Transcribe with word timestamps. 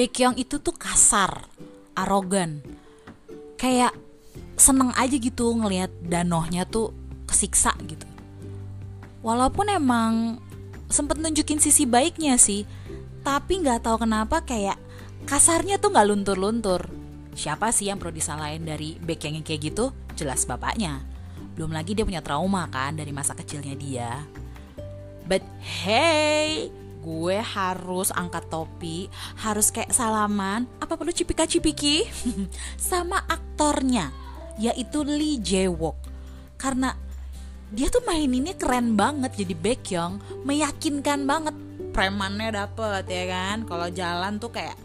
Baekhyun 0.00 0.40
itu 0.40 0.56
tuh 0.64 0.72
kasar, 0.72 1.44
arogan. 1.92 2.64
Kayak 3.60 3.92
seneng 4.56 4.96
aja 4.96 5.12
gitu 5.12 5.52
ngelihat 5.52 5.92
danohnya 6.00 6.64
tuh 6.64 6.96
kesiksa 7.28 7.76
gitu. 7.84 8.08
Walaupun 9.20 9.68
emang 9.68 10.40
sempet 10.88 11.20
nunjukin 11.20 11.60
sisi 11.60 11.84
baiknya 11.84 12.40
sih, 12.40 12.64
tapi 13.20 13.60
nggak 13.60 13.84
tahu 13.84 14.08
kenapa 14.08 14.40
kayak 14.40 14.80
kasarnya 15.28 15.76
tuh 15.76 15.92
nggak 15.92 16.08
luntur-luntur. 16.08 16.88
Siapa 17.36 17.68
sih 17.68 17.92
yang 17.92 18.00
perlu 18.00 18.16
disalahin 18.16 18.64
dari 18.64 18.96
Baekhyun 18.96 19.36
yang 19.36 19.44
kayak 19.44 19.68
gitu? 19.68 19.92
Jelas 20.16 20.48
bapaknya. 20.48 21.04
Belum 21.60 21.76
lagi 21.76 21.92
dia 21.92 22.08
punya 22.08 22.24
trauma 22.24 22.72
kan 22.72 22.96
dari 22.96 23.12
masa 23.12 23.36
kecilnya 23.36 23.76
dia. 23.76 24.24
But 25.28 25.44
hey, 25.60 26.72
gue 27.00 27.40
harus 27.40 28.12
angkat 28.12 28.46
topi, 28.52 29.08
harus 29.40 29.72
kayak 29.72 29.90
salaman, 29.90 30.68
apa 30.78 30.94
perlu 30.94 31.10
cipika-cipiki 31.10 32.04
sama 32.78 33.24
aktornya, 33.26 34.12
yaitu 34.60 35.02
Lee 35.02 35.40
Jae-wook. 35.40 35.96
Karena 36.60 36.92
dia 37.72 37.88
tuh 37.88 38.04
maininnya 38.04 38.54
keren 38.54 38.94
banget 38.94 39.32
jadi 39.40 39.54
Baekhyun, 39.56 40.44
meyakinkan 40.44 41.24
banget. 41.24 41.56
Premannya 41.90 42.54
dapet 42.54 43.02
ya 43.10 43.24
kan, 43.26 43.66
kalau 43.66 43.90
jalan 43.90 44.38
tuh 44.38 44.54
kayak 44.54 44.78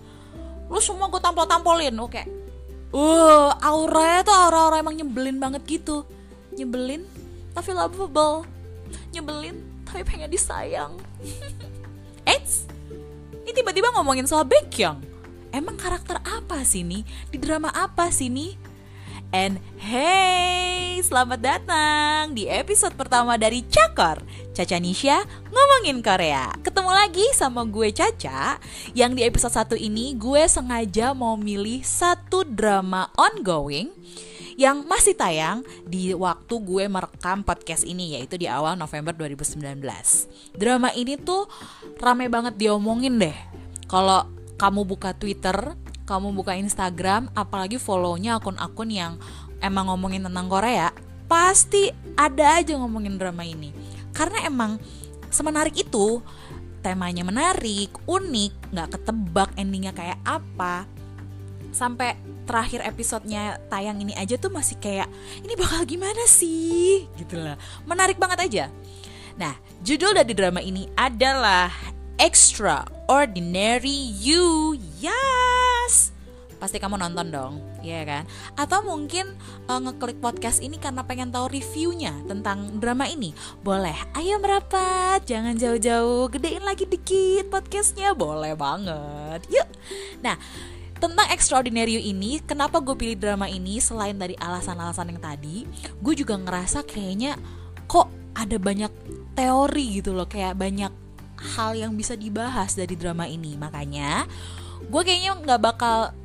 lu 0.65 0.81
semua 0.81 1.05
gue 1.11 1.21
tampol-tampolin, 1.21 1.93
oke. 2.01 2.23
Uh, 2.95 3.51
auranya 3.59 4.23
tuh 4.25 4.33
aura-aura 4.33 4.81
emang 4.81 4.95
nyebelin 4.97 5.37
banget 5.37 5.61
gitu. 5.67 6.07
Nyebelin 6.55 7.03
tapi 7.53 7.75
lovable. 7.75 8.47
Nyebelin 9.13 9.59
tapi 9.85 10.01
pengen 10.01 10.31
disayang. 10.31 10.97
Tiba-tiba 13.55 13.87
ngomongin 13.95 14.27
soal 14.27 14.43
Baekhyun. 14.43 14.99
Emang 15.55 15.79
karakter 15.79 16.19
apa 16.27 16.67
sih 16.67 16.83
nih? 16.83 17.07
Di 17.31 17.39
drama 17.39 17.71
apa 17.71 18.11
sih 18.11 18.27
nih? 18.27 18.51
And 19.31 19.63
hey, 19.79 20.99
selamat 20.99 21.39
datang 21.39 22.35
di 22.35 22.51
episode 22.51 22.93
pertama 22.99 23.39
dari 23.39 23.63
Cakor 23.67 24.21
Caca 24.53 24.77
Nisha 24.79 25.23
ngomongin 25.49 25.99
Korea 25.99 26.53
Ketemu 26.61 26.91
lagi 26.93 27.25
sama 27.33 27.65
gue 27.67 27.89
Caca 27.91 28.61
Yang 28.93 29.11
di 29.17 29.21
episode 29.25 29.55
satu 29.55 29.75
ini 29.75 30.13
gue 30.15 30.45
sengaja 30.45 31.11
mau 31.17 31.35
milih 31.35 31.81
satu 31.83 32.45
drama 32.47 33.09
ongoing 33.17 33.91
yang 34.55 34.87
masih 34.87 35.15
tayang 35.15 35.67
di 35.83 36.15
waktu 36.15 36.55
gue 36.63 36.87
merekam 36.87 37.43
podcast 37.43 37.83
ini 37.83 38.15
yaitu 38.15 38.39
di 38.39 38.47
awal 38.47 38.79
November 38.79 39.11
2019. 39.11 39.83
Drama 40.55 40.89
ini 40.95 41.19
tuh 41.19 41.47
rame 41.99 42.31
banget 42.31 42.55
diomongin 42.55 43.19
deh. 43.19 43.35
Kalau 43.85 44.31
kamu 44.55 44.87
buka 44.87 45.11
Twitter, 45.13 45.75
kamu 46.07 46.31
buka 46.31 46.55
Instagram, 46.55 47.27
apalagi 47.35 47.75
follownya 47.75 48.39
akun-akun 48.39 48.89
yang 48.89 49.13
emang 49.59 49.91
ngomongin 49.91 50.23
tentang 50.23 50.47
Korea, 50.47 50.95
pasti 51.27 51.91
ada 52.15 52.63
aja 52.63 52.79
ngomongin 52.79 53.19
drama 53.19 53.43
ini. 53.43 53.75
Karena 54.15 54.47
emang 54.47 54.79
semenarik 55.27 55.75
itu, 55.75 56.23
temanya 56.79 57.27
menarik, 57.27 57.91
unik, 58.07 58.71
nggak 58.71 58.89
ketebak 58.95 59.49
endingnya 59.59 59.91
kayak 59.91 60.21
apa. 60.23 60.87
Sampai 61.75 62.15
terakhir 62.47 62.87
episodenya 62.87 63.59
tayang 63.67 63.99
ini 63.99 64.15
aja 64.15 64.39
tuh 64.39 64.47
masih 64.47 64.79
kayak 64.79 65.11
ini 65.43 65.59
bakal 65.59 65.83
gimana 65.83 66.23
sih? 66.23 67.03
Gitu 67.19 67.35
lah. 67.35 67.59
Menarik 67.83 68.15
banget 68.15 68.39
aja. 68.47 68.65
Nah 69.35 69.59
judul 69.83 70.15
dari 70.15 70.31
drama 70.31 70.63
ini 70.63 70.87
adalah 70.95 71.67
Extraordinary 72.15 74.07
You. 74.23 74.79
Yes! 75.03 76.15
Pasti 76.55 76.79
kamu 76.79 76.95
nonton 76.95 77.27
dong 77.27 77.59
ya 77.83 78.07
kan? 78.07 78.23
Atau 78.55 78.79
mungkin 78.87 79.35
uh, 79.67 79.83
ngeklik 79.83 80.23
podcast 80.23 80.63
ini 80.63 80.79
karena 80.79 81.03
pengen 81.03 81.27
tahu 81.35 81.51
reviewnya 81.51 82.15
tentang 82.23 82.79
drama 82.79 83.03
ini. 83.11 83.35
Boleh. 83.67 83.99
Ayo 84.15 84.39
merapat. 84.39 85.27
Jangan 85.27 85.59
jauh-jauh. 85.59 86.31
Gedein 86.31 86.63
lagi 86.63 86.87
dikit 86.87 87.51
podcastnya. 87.51 88.15
Boleh 88.15 88.55
banget. 88.55 89.43
Yuk. 89.51 89.67
Nah 90.23 90.39
tentang 90.97 91.27
Extraordinary 91.31 91.99
You 91.99 92.03
ini, 92.03 92.39
kenapa 92.43 92.79
gue 92.79 92.95
pilih 92.95 93.17
drama 93.19 93.51
ini 93.51 93.79
selain 93.83 94.15
dari 94.15 94.33
alasan-alasan 94.39 95.11
yang 95.11 95.21
tadi, 95.21 95.67
gue 95.99 96.13
juga 96.15 96.39
ngerasa 96.39 96.87
kayaknya 96.87 97.35
kok 97.85 98.07
ada 98.35 98.57
banyak 98.59 98.91
teori 99.35 100.01
gitu 100.01 100.15
loh, 100.15 100.27
kayak 100.27 100.55
banyak 100.55 100.91
hal 101.55 101.75
yang 101.75 101.93
bisa 101.93 102.15
dibahas 102.15 102.73
dari 102.73 102.95
drama 102.95 103.27
ini. 103.27 103.59
Makanya 103.59 104.25
gue 104.87 105.01
kayaknya 105.03 105.35
nggak 105.39 105.61
bakal 105.61 106.15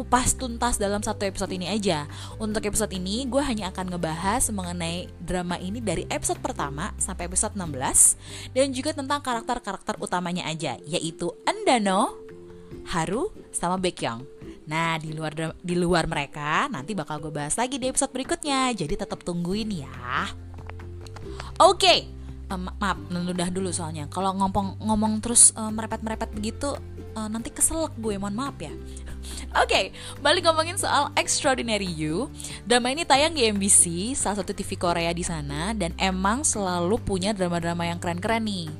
kupas 0.00 0.32
tuntas 0.32 0.80
dalam 0.80 1.04
satu 1.04 1.28
episode 1.28 1.52
ini 1.52 1.68
aja. 1.68 2.08
Untuk 2.40 2.64
episode 2.64 2.92
ini 2.96 3.28
gue 3.28 3.40
hanya 3.44 3.68
akan 3.68 3.92
ngebahas 3.92 4.48
mengenai 4.48 5.12
drama 5.20 5.60
ini 5.60 5.84
dari 5.84 6.08
episode 6.08 6.40
pertama 6.40 6.96
sampai 6.96 7.28
episode 7.28 7.52
16 7.52 8.56
dan 8.56 8.72
juga 8.72 8.96
tentang 8.96 9.20
karakter-karakter 9.20 10.00
utamanya 10.00 10.48
aja, 10.48 10.80
yaitu 10.88 11.28
Andano, 11.44 12.16
Haru 12.90 13.30
sama 13.50 13.76
Baekhyun. 13.76 14.22
Nah 14.70 14.98
di 15.02 15.10
luar 15.10 15.34
di 15.58 15.74
luar 15.74 16.06
mereka 16.06 16.70
nanti 16.70 16.94
bakal 16.94 17.18
gue 17.18 17.32
bahas 17.34 17.58
lagi 17.58 17.78
di 17.78 17.90
episode 17.90 18.14
berikutnya. 18.14 18.70
Jadi 18.74 18.94
tetap 18.94 19.22
tungguin 19.26 19.82
ya. 19.82 20.30
Oke, 21.60 21.76
okay. 21.76 21.98
um, 22.48 22.70
maaf 22.80 22.96
udah 23.10 23.48
dulu 23.52 23.68
soalnya. 23.68 24.08
Kalau 24.08 24.32
ngomong 24.32 24.80
ngomong 24.80 25.20
terus 25.20 25.52
um, 25.58 25.74
merepet 25.74 26.00
merepet 26.00 26.30
begitu 26.32 26.72
uh, 27.14 27.28
nanti 27.28 27.52
keselak 27.52 27.92
gue. 27.98 28.16
Mohon 28.16 28.36
maaf 28.36 28.56
ya. 28.58 28.72
Oke, 29.50 29.66
okay, 29.66 29.84
balik 30.22 30.46
ngomongin 30.46 30.78
soal 30.78 31.10
Extraordinary 31.18 31.90
You. 31.90 32.30
Drama 32.64 32.94
ini 32.94 33.02
tayang 33.02 33.34
di 33.34 33.44
MBC, 33.50 34.14
salah 34.14 34.40
satu 34.40 34.54
TV 34.54 34.78
Korea 34.78 35.10
di 35.10 35.26
sana, 35.26 35.74
dan 35.74 35.90
emang 35.98 36.46
selalu 36.46 36.96
punya 37.02 37.34
drama-drama 37.34 37.84
yang 37.84 37.98
keren-keren 37.98 38.46
nih. 38.46 38.70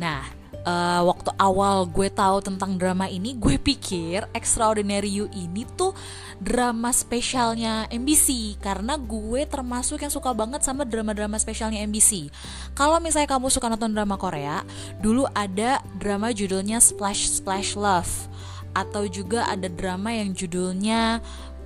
Nah, 0.00 0.24
uh, 0.68 1.00
waktu 1.08 1.30
awal 1.40 1.88
gue 1.88 2.12
tahu 2.12 2.44
tentang 2.44 2.76
drama 2.76 3.08
ini 3.08 3.32
gue 3.40 3.56
pikir 3.56 4.28
Extraordinary 4.36 5.08
You 5.08 5.26
ini 5.32 5.64
tuh 5.64 5.96
drama 6.38 6.92
spesialnya 6.92 7.88
MBC 7.88 8.60
karena 8.60 9.00
gue 9.00 9.48
termasuk 9.48 10.04
yang 10.04 10.12
suka 10.12 10.36
banget 10.36 10.60
sama 10.62 10.84
drama-drama 10.84 11.40
spesialnya 11.40 11.80
MBC. 11.88 12.28
Kalau 12.76 13.00
misalnya 13.00 13.32
kamu 13.32 13.48
suka 13.48 13.72
nonton 13.72 13.96
drama 13.96 14.20
Korea, 14.20 14.62
dulu 15.00 15.24
ada 15.32 15.80
drama 15.96 16.30
judulnya 16.30 16.78
Splash 16.78 17.40
Splash 17.40 17.74
Love 17.74 18.28
atau 18.76 19.08
juga 19.08 19.48
ada 19.48 19.66
drama 19.66 20.12
yang 20.12 20.36
judulnya 20.36 21.24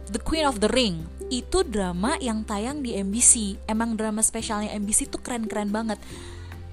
The 0.09 0.23
Queen 0.23 0.47
of 0.47 0.63
the 0.63 0.71
Ring. 0.71 1.05
Itu 1.33 1.65
drama 1.65 2.17
yang 2.21 2.45
tayang 2.45 2.85
di 2.85 2.97
MBC. 2.97 3.65
Emang 3.65 3.97
drama 3.97 4.21
spesialnya 4.21 4.73
MBC 4.77 5.09
tuh 5.09 5.21
keren-keren 5.21 5.73
banget. 5.73 5.97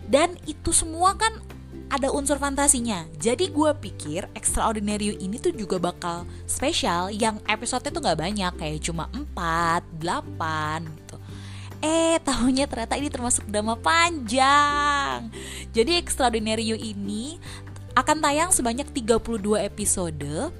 Dan 0.09 0.35
itu 0.47 0.75
semua 0.75 1.15
kan 1.15 1.31
ada 1.89 2.13
unsur 2.13 2.37
fantasinya. 2.37 3.09
Jadi 3.17 3.49
gue 3.49 3.71
pikir 3.81 4.29
Extraordinary 4.37 5.13
You 5.13 5.15
ini 5.17 5.41
tuh 5.41 5.51
juga 5.51 5.81
bakal 5.81 6.29
spesial 6.45 7.09
yang 7.09 7.41
episode-nya 7.49 7.91
tuh 7.91 8.01
gak 8.05 8.19
banyak 8.21 8.53
kayak 8.55 8.79
cuma 8.85 9.09
4, 9.11 9.83
8 9.97 10.85
gitu. 10.85 11.17
Eh, 11.79 12.21
tahunya 12.21 12.69
ternyata 12.69 12.93
ini 12.99 13.09
termasuk 13.09 13.49
drama 13.49 13.73
panjang. 13.73 15.33
Jadi 15.73 15.97
Extraordinary 15.97 16.69
You 16.69 16.77
ini 16.77 17.41
akan 17.97 18.21
tayang 18.21 18.51
sebanyak 18.53 18.87
32 18.93 19.57
episode. 19.65 20.53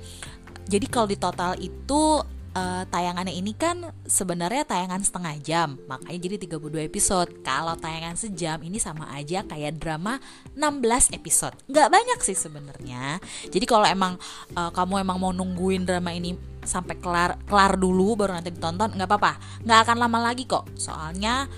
Jadi 0.70 0.86
kalau 0.90 1.08
di 1.10 1.18
total 1.18 1.58
itu 1.62 2.26
uh, 2.54 2.84
tayangannya 2.90 3.34
ini 3.34 3.54
kan 3.54 3.94
sebenarnya 4.06 4.66
tayangan 4.66 5.02
setengah 5.02 5.36
jam. 5.42 5.70
Makanya 5.86 6.20
jadi 6.20 6.36
32 6.48 6.90
episode. 6.90 7.30
Kalau 7.46 7.76
tayangan 7.78 8.16
sejam 8.18 8.58
ini 8.62 8.78
sama 8.82 9.10
aja 9.14 9.46
kayak 9.46 9.78
drama 9.78 10.18
16 10.56 11.18
episode. 11.18 11.56
Nggak 11.70 11.90
banyak 11.90 12.20
sih 12.26 12.38
sebenarnya. 12.38 13.18
Jadi 13.50 13.66
kalau 13.66 13.86
emang 13.86 14.18
uh, 14.56 14.72
kamu 14.74 15.04
emang 15.04 15.18
mau 15.18 15.32
nungguin 15.34 15.86
drama 15.86 16.14
ini 16.14 16.38
sampai 16.60 17.00
kelar 17.00 17.40
kelar 17.48 17.80
dulu 17.80 18.20
baru 18.20 18.36
nanti 18.38 18.54
ditonton 18.54 18.94
nggak 18.94 19.10
apa-apa. 19.10 19.34
Nggak 19.66 19.80
akan 19.86 19.98
lama 19.98 20.20
lagi 20.32 20.44
kok. 20.46 20.66
Soalnya 20.78 21.50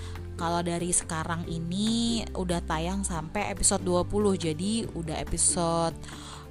kalau 0.42 0.64
dari 0.64 0.90
sekarang 0.90 1.46
ini 1.46 2.24
udah 2.34 2.64
tayang 2.64 3.04
sampai 3.04 3.52
episode 3.52 3.84
20 3.84 4.42
jadi 4.50 4.72
udah 4.96 5.16
episode 5.20 5.94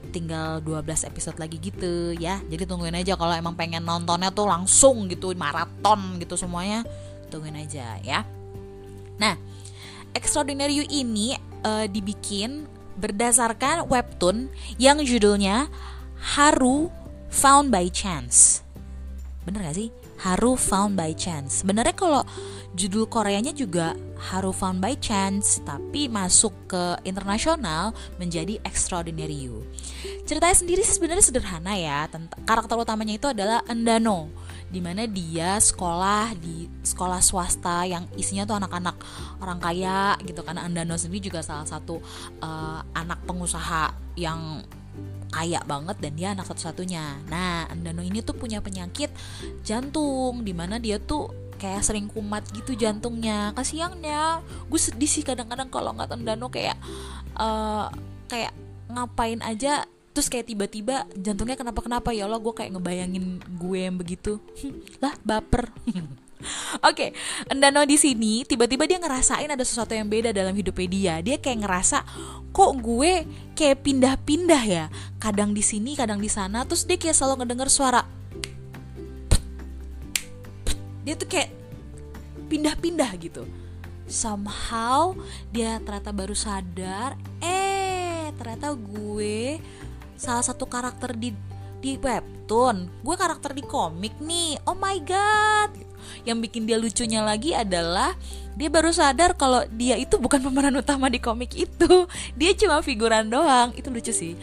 tinggal 0.09 0.59
12 0.65 1.05
episode 1.05 1.37
lagi 1.37 1.61
gitu 1.61 2.17
ya. 2.17 2.41
Jadi 2.49 2.65
tungguin 2.65 2.97
aja 2.97 3.13
kalau 3.13 3.31
emang 3.37 3.53
pengen 3.53 3.85
nontonnya 3.85 4.33
tuh 4.33 4.49
langsung 4.49 5.05
gitu 5.07 5.31
maraton 5.37 6.17
gitu 6.17 6.33
semuanya 6.33 6.81
tungguin 7.29 7.61
aja 7.61 8.01
ya. 8.01 8.25
Nah 9.21 9.37
Extraordinary 10.11 10.83
You 10.83 10.85
ini 10.91 11.39
uh, 11.63 11.87
dibikin 11.87 12.67
berdasarkan 12.99 13.87
webtoon 13.87 14.51
yang 14.75 14.99
judulnya 14.99 15.71
Haru 16.35 16.91
Found 17.31 17.71
by 17.71 17.87
Chance. 17.87 18.61
Bener 19.47 19.71
gak 19.71 19.77
sih? 19.79 19.89
Haru 20.21 20.59
Found 20.59 20.99
by 20.99 21.15
Chance. 21.15 21.63
Sebenarnya 21.63 21.95
kalau 21.95 22.21
judul 22.75 23.07
Koreanya 23.07 23.51
juga 23.51 23.93
Haru 24.21 24.53
Found 24.53 24.79
by 24.79 24.95
Chance, 25.01 25.65
tapi 25.65 26.05
masuk 26.05 26.53
ke 26.69 26.83
internasional 27.03 27.91
menjadi 28.21 28.61
Extraordinary 28.61 29.49
You. 29.49 29.65
Ceritanya 30.29 30.53
sendiri 30.53 30.85
sebenarnya 30.85 31.25
sederhana 31.25 31.73
ya. 31.73 32.05
Karakter 32.45 32.77
utamanya 32.77 33.17
itu 33.17 33.27
adalah 33.27 33.65
Endano, 33.65 34.29
di 34.69 34.77
mana 34.77 35.09
dia 35.09 35.57
sekolah 35.57 36.37
di 36.37 36.69
sekolah 36.85 37.19
swasta 37.19 37.83
yang 37.89 38.05
isinya 38.13 38.45
tuh 38.45 38.61
anak-anak 38.61 38.95
orang 39.43 39.59
kaya 39.59 40.15
gitu 40.23 40.45
kan 40.45 40.55
Andano 40.61 40.95
sendiri 40.95 41.27
juga 41.27 41.43
salah 41.43 41.67
satu 41.67 41.99
uh, 42.39 42.79
anak 42.95 43.25
pengusaha 43.25 43.91
yang 44.15 44.63
kaya 45.31 45.63
banget 45.63 45.97
dan 46.03 46.11
dia 46.13 46.35
anak 46.35 46.45
satu-satunya. 46.45 47.25
Nah, 47.31 47.65
Andano 47.71 48.03
ini 48.03 48.19
tuh 48.19 48.35
punya 48.35 48.59
penyakit 48.59 49.09
jantung 49.63 50.43
di 50.43 50.51
mana 50.51 50.77
dia 50.77 50.99
tuh 50.99 51.40
kayak 51.61 51.85
sering 51.85 52.09
kumat 52.09 52.41
gitu 52.57 52.73
jantungnya. 52.73 53.53
Kasiannya, 53.53 54.41
gue 54.65 54.79
sedih 54.81 55.05
sih 55.05 55.21
kadang-kadang 55.21 55.69
kalau 55.69 55.93
nggak 55.93 56.17
Andano 56.17 56.49
kayak 56.49 56.81
uh, 57.37 57.93
kayak 58.25 58.57
ngapain 58.89 59.39
aja 59.45 59.85
terus 60.11 60.27
kayak 60.27 60.51
tiba-tiba 60.51 61.07
jantungnya 61.15 61.55
kenapa-kenapa 61.55 62.11
ya 62.11 62.27
Allah 62.27 62.43
gue 62.43 62.51
kayak 62.51 62.75
ngebayangin 62.75 63.39
gue 63.55 63.79
yang 63.79 63.95
begitu 63.95 64.43
lah 65.03 65.15
baper 65.23 65.71
Oke, 66.81 66.81
okay, 66.81 67.09
Endano 67.53 67.85
di 67.85 68.01
sini 68.01 68.41
tiba-tiba 68.41 68.89
dia 68.89 68.97
ngerasain 68.97 69.45
ada 69.45 69.61
sesuatu 69.61 69.93
yang 69.93 70.09
beda 70.09 70.33
dalam 70.33 70.57
hidupnya 70.57 70.89
dia. 70.89 71.15
Dia 71.21 71.37
kayak 71.37 71.61
ngerasa 71.61 72.01
kok 72.49 72.71
gue 72.81 73.29
kayak 73.53 73.85
pindah-pindah 73.85 74.63
ya. 74.65 74.85
Kadang 75.21 75.53
di 75.53 75.61
sini, 75.61 75.93
kadang 75.93 76.17
di 76.17 76.33
sana. 76.33 76.65
Terus 76.65 76.89
dia 76.89 76.97
kayak 76.97 77.13
selalu 77.13 77.45
ngedenger 77.45 77.69
suara. 77.69 78.01
Dia 81.01 81.13
tuh 81.17 81.27
kayak 81.29 81.49
pindah-pindah 82.51 83.11
gitu. 83.21 83.47
Somehow 84.11 85.15
dia 85.55 85.79
ternyata 85.79 86.11
baru 86.11 86.35
sadar, 86.35 87.15
eh 87.39 88.27
ternyata 88.35 88.75
gue 88.75 89.61
salah 90.19 90.43
satu 90.43 90.67
karakter 90.67 91.15
di 91.15 91.31
di 91.81 91.97
webtoon. 91.97 93.01
Gue 93.01 93.15
karakter 93.17 93.57
di 93.57 93.65
komik 93.65 94.19
nih. 94.21 94.59
Oh 94.69 94.77
my 94.77 94.97
god. 95.01 95.71
Yang 96.27 96.37
bikin 96.49 96.69
dia 96.69 96.77
lucunya 96.77 97.25
lagi 97.25 97.57
adalah 97.57 98.13
dia 98.53 98.69
baru 98.69 98.93
sadar 98.93 99.33
kalau 99.33 99.65
dia 99.73 99.97
itu 99.97 100.21
bukan 100.21 100.43
pemeran 100.43 100.75
utama 100.77 101.09
di 101.09 101.17
komik 101.17 101.57
itu. 101.57 102.05
Dia 102.37 102.53
cuma 102.53 102.85
figuran 102.85 103.31
doang. 103.31 103.73
Itu 103.73 103.89
lucu 103.89 104.13
sih. 104.13 104.37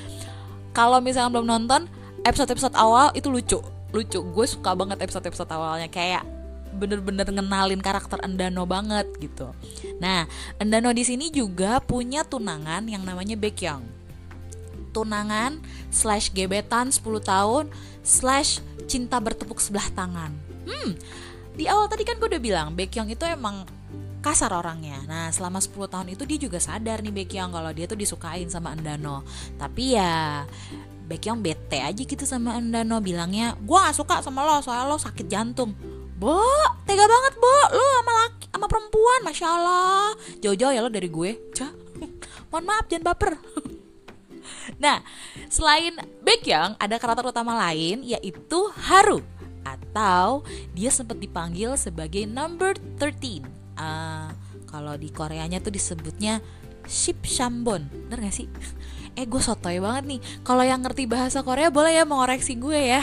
Kalau 0.75 0.99
misalnya 0.99 1.39
belum 1.39 1.47
nonton 1.47 1.87
episode-episode 2.27 2.75
awal 2.75 3.15
itu 3.15 3.31
lucu. 3.31 3.63
Lucu. 3.95 4.21
Gue 4.35 4.47
suka 4.51 4.75
banget 4.75 4.99
episode-episode 5.05 5.51
awalnya. 5.55 5.87
Kayak 5.87 6.27
bener-bener 6.79 7.27
ngenalin 7.27 7.83
karakter 7.83 8.23
Endano 8.23 8.65
banget 8.65 9.11
gitu. 9.19 9.51
Nah, 9.99 10.31
Endano 10.63 10.95
di 10.95 11.03
sini 11.03 11.35
juga 11.35 11.83
punya 11.83 12.23
tunangan 12.23 12.87
yang 12.87 13.03
namanya 13.03 13.35
Baekhyun 13.35 13.99
tunangan 14.89 15.61
slash 15.93 16.33
gebetan 16.33 16.91
10 16.91 17.05
tahun 17.23 17.65
slash 18.03 18.65
cinta 18.89 19.21
bertepuk 19.21 19.61
sebelah 19.61 19.87
tangan. 19.93 20.33
Hmm, 20.65 20.97
di 21.55 21.69
awal 21.69 21.87
tadi 21.87 22.03
kan 22.03 22.17
gue 22.17 22.29
udah 22.29 22.43
bilang 22.43 22.75
Baekhyun 22.75 23.13
itu 23.13 23.25
emang 23.29 23.69
kasar 24.19 24.51
orangnya. 24.51 24.99
Nah, 25.07 25.31
selama 25.31 25.63
10 25.63 25.87
tahun 25.87 26.09
itu 26.11 26.23
dia 26.27 26.39
juga 26.51 26.59
sadar 26.59 27.05
nih 27.05 27.15
Baekhyun 27.15 27.53
kalau 27.55 27.71
dia 27.71 27.87
tuh 27.87 27.99
disukain 28.01 28.51
sama 28.51 28.75
Andano. 28.75 29.23
Tapi 29.55 29.95
ya 29.95 30.45
Baekhyun 31.09 31.41
bete 31.41 31.81
aja 31.81 32.03
gitu 32.03 32.25
sama 32.27 32.59
Andano 32.59 33.01
bilangnya, 33.01 33.57
"Gua 33.63 33.89
gak 33.89 33.97
suka 33.97 34.15
sama 34.21 34.45
lo, 34.45 34.61
soalnya 34.61 34.91
lo 34.91 34.99
sakit 35.01 35.27
jantung." 35.31 35.73
Bo, 36.19 36.43
tega 36.83 37.07
banget, 37.07 37.35
Bo. 37.39 37.57
Lo 37.79 37.85
sama 38.03 38.13
laki, 38.27 38.47
sama 38.51 38.67
perempuan, 38.67 39.21
Masya 39.23 39.47
Allah. 39.47 40.11
Jauh-jauh 40.43 40.75
ya 40.75 40.83
lo 40.83 40.91
dari 40.91 41.07
gue. 41.07 41.31
Cah. 41.55 41.71
Mohon 42.51 42.65
maaf, 42.67 42.85
jangan 42.91 43.07
baper. 43.15 43.33
Nah, 44.79 45.01
selain 45.49 45.97
Baekhyun, 46.21 46.77
ada 46.77 46.97
karakter 47.01 47.25
utama 47.25 47.57
lain 47.57 48.05
yaitu 48.05 48.69
Haru 48.77 49.25
atau 49.65 50.45
dia 50.77 50.93
sempat 50.93 51.19
dipanggil 51.19 51.75
sebagai 51.81 52.29
number 52.29 52.77
13. 53.01 53.43
Uh, 53.75 54.31
kalau 54.69 54.95
di 54.95 55.09
Koreanya 55.09 55.59
tuh 55.59 55.73
disebutnya 55.73 56.45
Ship 56.85 57.17
Shambon. 57.25 57.89
Bener 58.09 58.29
gak 58.29 58.37
sih? 58.45 58.49
Eh 59.19 59.27
gue 59.27 59.43
sotoy 59.43 59.83
banget 59.83 60.05
nih. 60.15 60.21
Kalau 60.47 60.63
yang 60.63 60.79
ngerti 60.79 61.11
bahasa 61.11 61.43
Korea 61.43 61.75
boleh 61.75 61.91
ya 61.91 62.07
mengoreksi 62.07 62.55
gue 62.55 62.79
ya. 62.79 63.03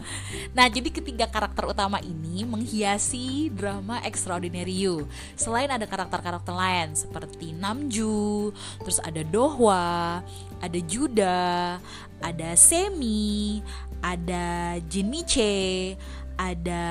Nah, 0.56 0.66
jadi 0.66 0.90
ketiga 0.90 1.30
karakter 1.30 1.62
utama 1.68 2.02
ini 2.02 2.42
menghiasi 2.42 3.48
drama 3.54 4.02
Extraordinary 4.02 4.86
You. 4.86 5.06
Selain 5.38 5.70
ada 5.70 5.86
karakter-karakter 5.86 6.50
lain 6.50 6.92
seperti 6.98 7.54
Namju, 7.54 8.50
terus 8.82 8.98
ada 9.00 9.22
Dohwa, 9.22 10.20
ada 10.58 10.78
Juda, 10.84 11.78
ada 12.20 12.48
Semi, 12.58 13.62
ada 14.00 14.76
Jiniche, 14.88 15.94
ada. 16.40 16.86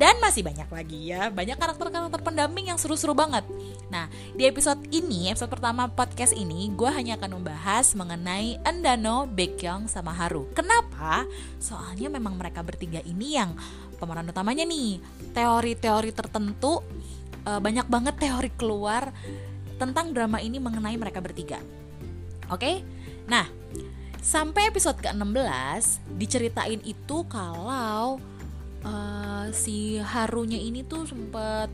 Dan 0.00 0.16
masih 0.24 0.40
banyak 0.40 0.64
lagi 0.72 1.12
ya. 1.12 1.28
Banyak 1.28 1.60
karakter-karakter 1.60 2.20
pendamping 2.24 2.72
yang 2.72 2.80
seru-seru 2.80 3.12
banget. 3.12 3.44
Nah 3.92 4.08
di 4.32 4.48
episode 4.48 4.80
ini 4.88 5.28
episode 5.28 5.52
pertama 5.52 5.84
podcast 5.92 6.32
ini 6.32 6.72
gue 6.72 6.88
hanya 6.88 7.20
akan 7.20 7.36
membahas 7.36 7.92
mengenai 7.92 8.56
Endano, 8.64 9.28
Baekhyun 9.28 9.84
sama 9.92 10.16
Haru. 10.16 10.48
Kenapa? 10.56 11.28
Soalnya 11.60 12.08
memang 12.08 12.40
mereka 12.40 12.64
bertiga 12.64 13.04
ini 13.04 13.36
yang 13.36 13.52
pemeran 14.00 14.32
utamanya 14.32 14.64
nih. 14.64 14.96
Teori-teori 15.36 16.10
tertentu 16.16 16.80
uh, 17.44 17.60
banyak 17.60 17.84
banget 17.92 18.16
teori 18.16 18.48
keluar 18.56 19.12
tentang 19.76 20.16
drama 20.16 20.40
ini 20.40 20.56
mengenai 20.56 20.96
mereka 20.96 21.20
bertiga. 21.20 21.60
Oke? 22.48 22.80
Nah 23.28 23.44
sampai 24.24 24.72
episode 24.72 24.98
ke-16 25.04 26.02
diceritain 26.18 26.82
itu 26.82 27.22
kalau 27.30 28.18
uh, 28.84 29.46
si 29.54 29.96
Harunya 30.02 30.58
ini 30.58 30.82
tuh 30.82 31.06
sempet 31.06 31.70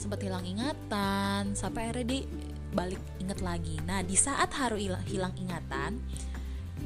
sempet 0.00 0.24
hilang 0.24 0.42
ingatan 0.48 1.52
sampai 1.52 1.92
akhirnya 1.92 2.06
dia 2.16 2.22
balik 2.70 3.02
inget 3.18 3.38
lagi. 3.42 3.76
Nah 3.84 4.00
di 4.00 4.14
saat 4.14 4.54
Haru 4.54 4.78
hilang 4.80 5.34
ingatan, 5.36 6.00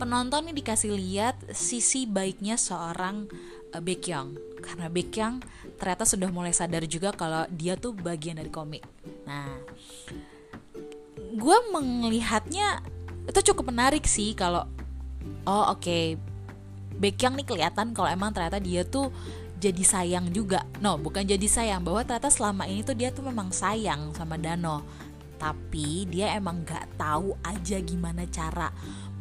penonton 0.00 0.48
ini 0.48 0.56
dikasih 0.58 0.90
lihat 0.92 1.36
sisi 1.52 2.08
baiknya 2.08 2.58
seorang 2.58 3.28
uh, 3.72 3.80
Baekhyun 3.80 4.34
karena 4.64 4.88
Baekhyun 4.88 5.44
ternyata 5.76 6.08
sudah 6.08 6.28
mulai 6.32 6.56
sadar 6.56 6.82
juga 6.88 7.12
kalau 7.12 7.44
dia 7.52 7.76
tuh 7.76 7.92
bagian 7.92 8.40
dari 8.40 8.48
komik. 8.48 8.82
Nah, 9.28 9.60
gue 11.34 11.56
melihatnya 11.70 12.80
itu 13.24 13.52
cukup 13.52 13.72
menarik 13.72 14.04
sih 14.04 14.36
kalau 14.36 14.68
oh 15.48 15.72
oke 15.72 15.80
okay, 15.80 16.16
Baekhyun 16.94 17.36
nih 17.36 17.46
kelihatan 17.46 17.92
kalau 17.92 18.08
emang 18.08 18.30
ternyata 18.30 18.62
dia 18.62 18.86
tuh 18.86 19.10
jadi 19.64 19.84
sayang 19.84 20.28
juga. 20.28 20.68
No 20.84 21.00
bukan 21.00 21.24
jadi 21.24 21.48
sayang 21.48 21.80
bahwa 21.80 22.04
ternyata 22.04 22.28
selama 22.28 22.68
ini 22.68 22.84
tuh 22.84 22.92
dia 22.92 23.08
tuh 23.08 23.24
memang 23.24 23.48
sayang 23.48 24.12
sama 24.12 24.36
Dano. 24.36 24.84
Tapi 25.40 26.08
dia 26.08 26.36
emang 26.36 26.62
gak 26.64 27.00
tahu 27.00 27.36
aja 27.40 27.80
gimana 27.80 28.24
cara 28.28 28.68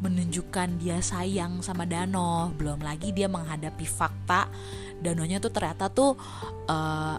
menunjukkan 0.03 0.83
dia 0.83 1.00
sayang 1.00 1.63
sama 1.63 1.88
Dano. 1.88 2.51
Belum 2.59 2.83
lagi 2.83 3.15
dia 3.15 3.31
menghadapi 3.31 3.88
fakta 3.88 4.51
Danonya 5.00 5.39
tuh 5.39 5.51
ternyata 5.51 5.88
tuh 5.88 6.19
uh, 6.67 7.17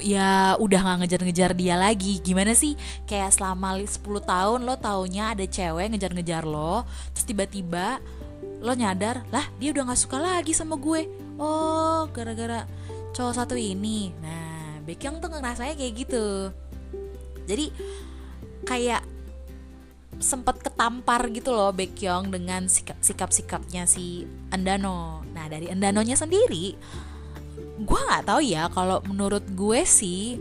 ya 0.00 0.56
udah 0.56 0.80
gak 0.80 0.98
ngejar-ngejar 1.04 1.52
dia 1.52 1.76
lagi. 1.76 2.24
Gimana 2.24 2.56
sih? 2.56 2.80
Kayak 3.04 3.36
selama 3.36 3.76
10 3.76 4.00
tahun 4.00 4.60
lo 4.64 4.80
taunya 4.80 5.36
ada 5.36 5.44
cewek 5.44 5.92
ngejar-ngejar 5.92 6.48
lo 6.48 6.88
terus 7.12 7.28
tiba-tiba 7.28 8.00
lo 8.60 8.72
nyadar 8.76 9.24
lah 9.32 9.48
dia 9.56 9.72
udah 9.72 9.92
gak 9.92 10.00
suka 10.00 10.20
lagi 10.20 10.52
sama 10.52 10.76
gue 10.76 11.19
oh 11.40 12.06
gara-gara 12.12 12.68
cowok 13.16 13.34
satu 13.34 13.56
ini. 13.56 14.12
Nah 14.20 14.84
Baekhyun 14.84 15.18
tuh 15.18 15.32
ngerasanya 15.32 15.74
kayak 15.74 15.94
gitu. 15.96 16.52
Jadi 17.48 17.66
kayak 18.68 19.02
sempat 20.20 20.60
ketampar 20.60 21.32
gitu 21.32 21.56
loh 21.56 21.72
Baekhyun 21.72 22.28
dengan 22.28 22.68
sikap-sikapnya 23.00 23.88
si 23.88 24.28
Endano. 24.52 25.24
Nah 25.32 25.48
dari 25.48 25.72
Endanonya 25.72 26.14
sendiri 26.14 26.76
gue 27.80 28.00
nggak 28.00 28.28
tahu 28.28 28.40
ya 28.44 28.68
kalau 28.68 29.00
menurut 29.08 29.44
gue 29.56 29.80
sih 29.88 30.36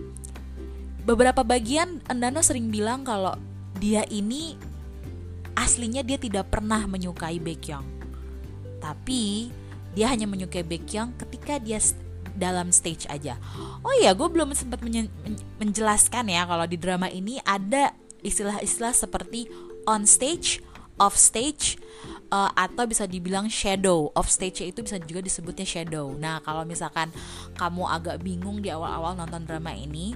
beberapa 1.07 1.41
bagian 1.47 2.03
Endano 2.11 2.43
sering 2.43 2.67
bilang 2.67 3.07
kalau 3.07 3.35
dia 3.79 4.03
ini 4.11 4.59
aslinya 5.55 6.03
dia 6.03 6.19
tidak 6.19 6.51
pernah 6.51 6.83
menyukai 6.83 7.39
Baekhyun 7.39 7.85
tapi 8.83 9.51
dia 9.93 10.07
hanya 10.09 10.29
menyukai 10.29 10.61
Baekhyun 10.65 11.15
ketika 11.17 11.57
dia 11.57 11.79
dalam 12.39 12.71
stage 12.71 13.09
aja. 13.11 13.35
Oh 13.83 13.93
iya, 13.99 14.15
gue 14.15 14.27
belum 14.27 14.55
sempat 14.55 14.79
menjelaskan 15.59 16.31
ya 16.31 16.47
kalau 16.47 16.63
di 16.63 16.79
drama 16.79 17.11
ini 17.11 17.41
ada 17.43 17.91
istilah-istilah 18.23 18.95
seperti 18.95 19.51
on 19.87 20.07
stage, 20.07 20.63
off 20.99 21.15
stage, 21.19 21.79
uh, 22.31 22.51
atau 22.55 22.87
bisa 22.87 23.03
dibilang 23.09 23.51
shadow 23.51 24.13
of 24.15 24.29
stage 24.31 24.63
itu 24.63 24.79
bisa 24.79 24.97
juga 25.03 25.19
disebutnya 25.23 25.67
shadow. 25.67 26.15
Nah, 26.15 26.39
kalau 26.45 26.63
misalkan 26.63 27.11
kamu 27.59 27.83
agak 27.87 28.15
bingung 28.23 28.63
di 28.63 28.71
awal-awal 28.71 29.17
nonton 29.19 29.43
drama 29.43 29.75
ini, 29.75 30.15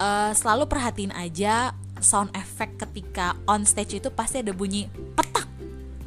uh, 0.00 0.32
selalu 0.32 0.68
perhatiin 0.70 1.12
aja 1.12 1.74
sound 1.98 2.30
effect 2.38 2.78
ketika 2.78 3.34
on 3.50 3.66
stage 3.66 3.98
itu 3.98 4.08
pasti 4.12 4.40
ada 4.40 4.54
bunyi 4.54 4.86
petak 5.18 5.50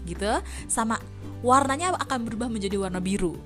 gitu 0.08 0.39
sama 0.65 0.98
warnanya 1.41 1.98
akan 1.98 2.19
berubah 2.25 2.48
menjadi 2.50 2.77
warna 2.77 3.01
biru. 3.01 3.38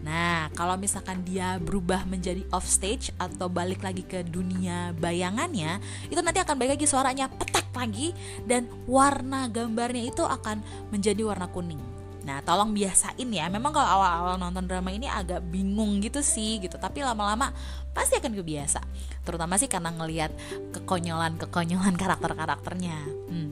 Nah, 0.00 0.48
kalau 0.56 0.80
misalkan 0.80 1.20
dia 1.28 1.60
berubah 1.60 2.08
menjadi 2.08 2.40
off 2.56 2.64
stage 2.64 3.12
atau 3.20 3.52
balik 3.52 3.84
lagi 3.84 4.00
ke 4.00 4.24
dunia 4.24 4.96
bayangannya, 4.96 5.76
itu 6.08 6.20
nanti 6.24 6.40
akan 6.40 6.56
balik 6.56 6.80
lagi 6.80 6.86
suaranya 6.88 7.28
petak 7.28 7.68
lagi 7.76 8.16
dan 8.48 8.66
warna 8.88 9.46
gambarnya 9.52 10.08
itu 10.08 10.24
akan 10.24 10.64
menjadi 10.88 11.20
warna 11.20 11.46
kuning. 11.52 11.80
Nah, 12.20 12.44
tolong 12.44 12.76
biasain 12.76 13.28
ya. 13.28 13.48
Memang 13.48 13.72
kalau 13.72 13.88
awal-awal 14.00 14.36
nonton 14.36 14.68
drama 14.68 14.92
ini 14.92 15.08
agak 15.08 15.40
bingung 15.48 16.00
gitu 16.04 16.20
sih 16.20 16.60
gitu, 16.60 16.76
tapi 16.76 17.00
lama-lama 17.00 17.52
pasti 17.96 18.20
akan 18.20 18.36
kebiasa. 18.36 18.80
Terutama 19.24 19.56
sih 19.56 19.68
karena 19.68 19.92
ngelihat 19.92 20.32
kekonyolan-kekonyolan 20.76 21.96
karakter-karakternya. 21.96 22.98
Hmm. 23.28 23.48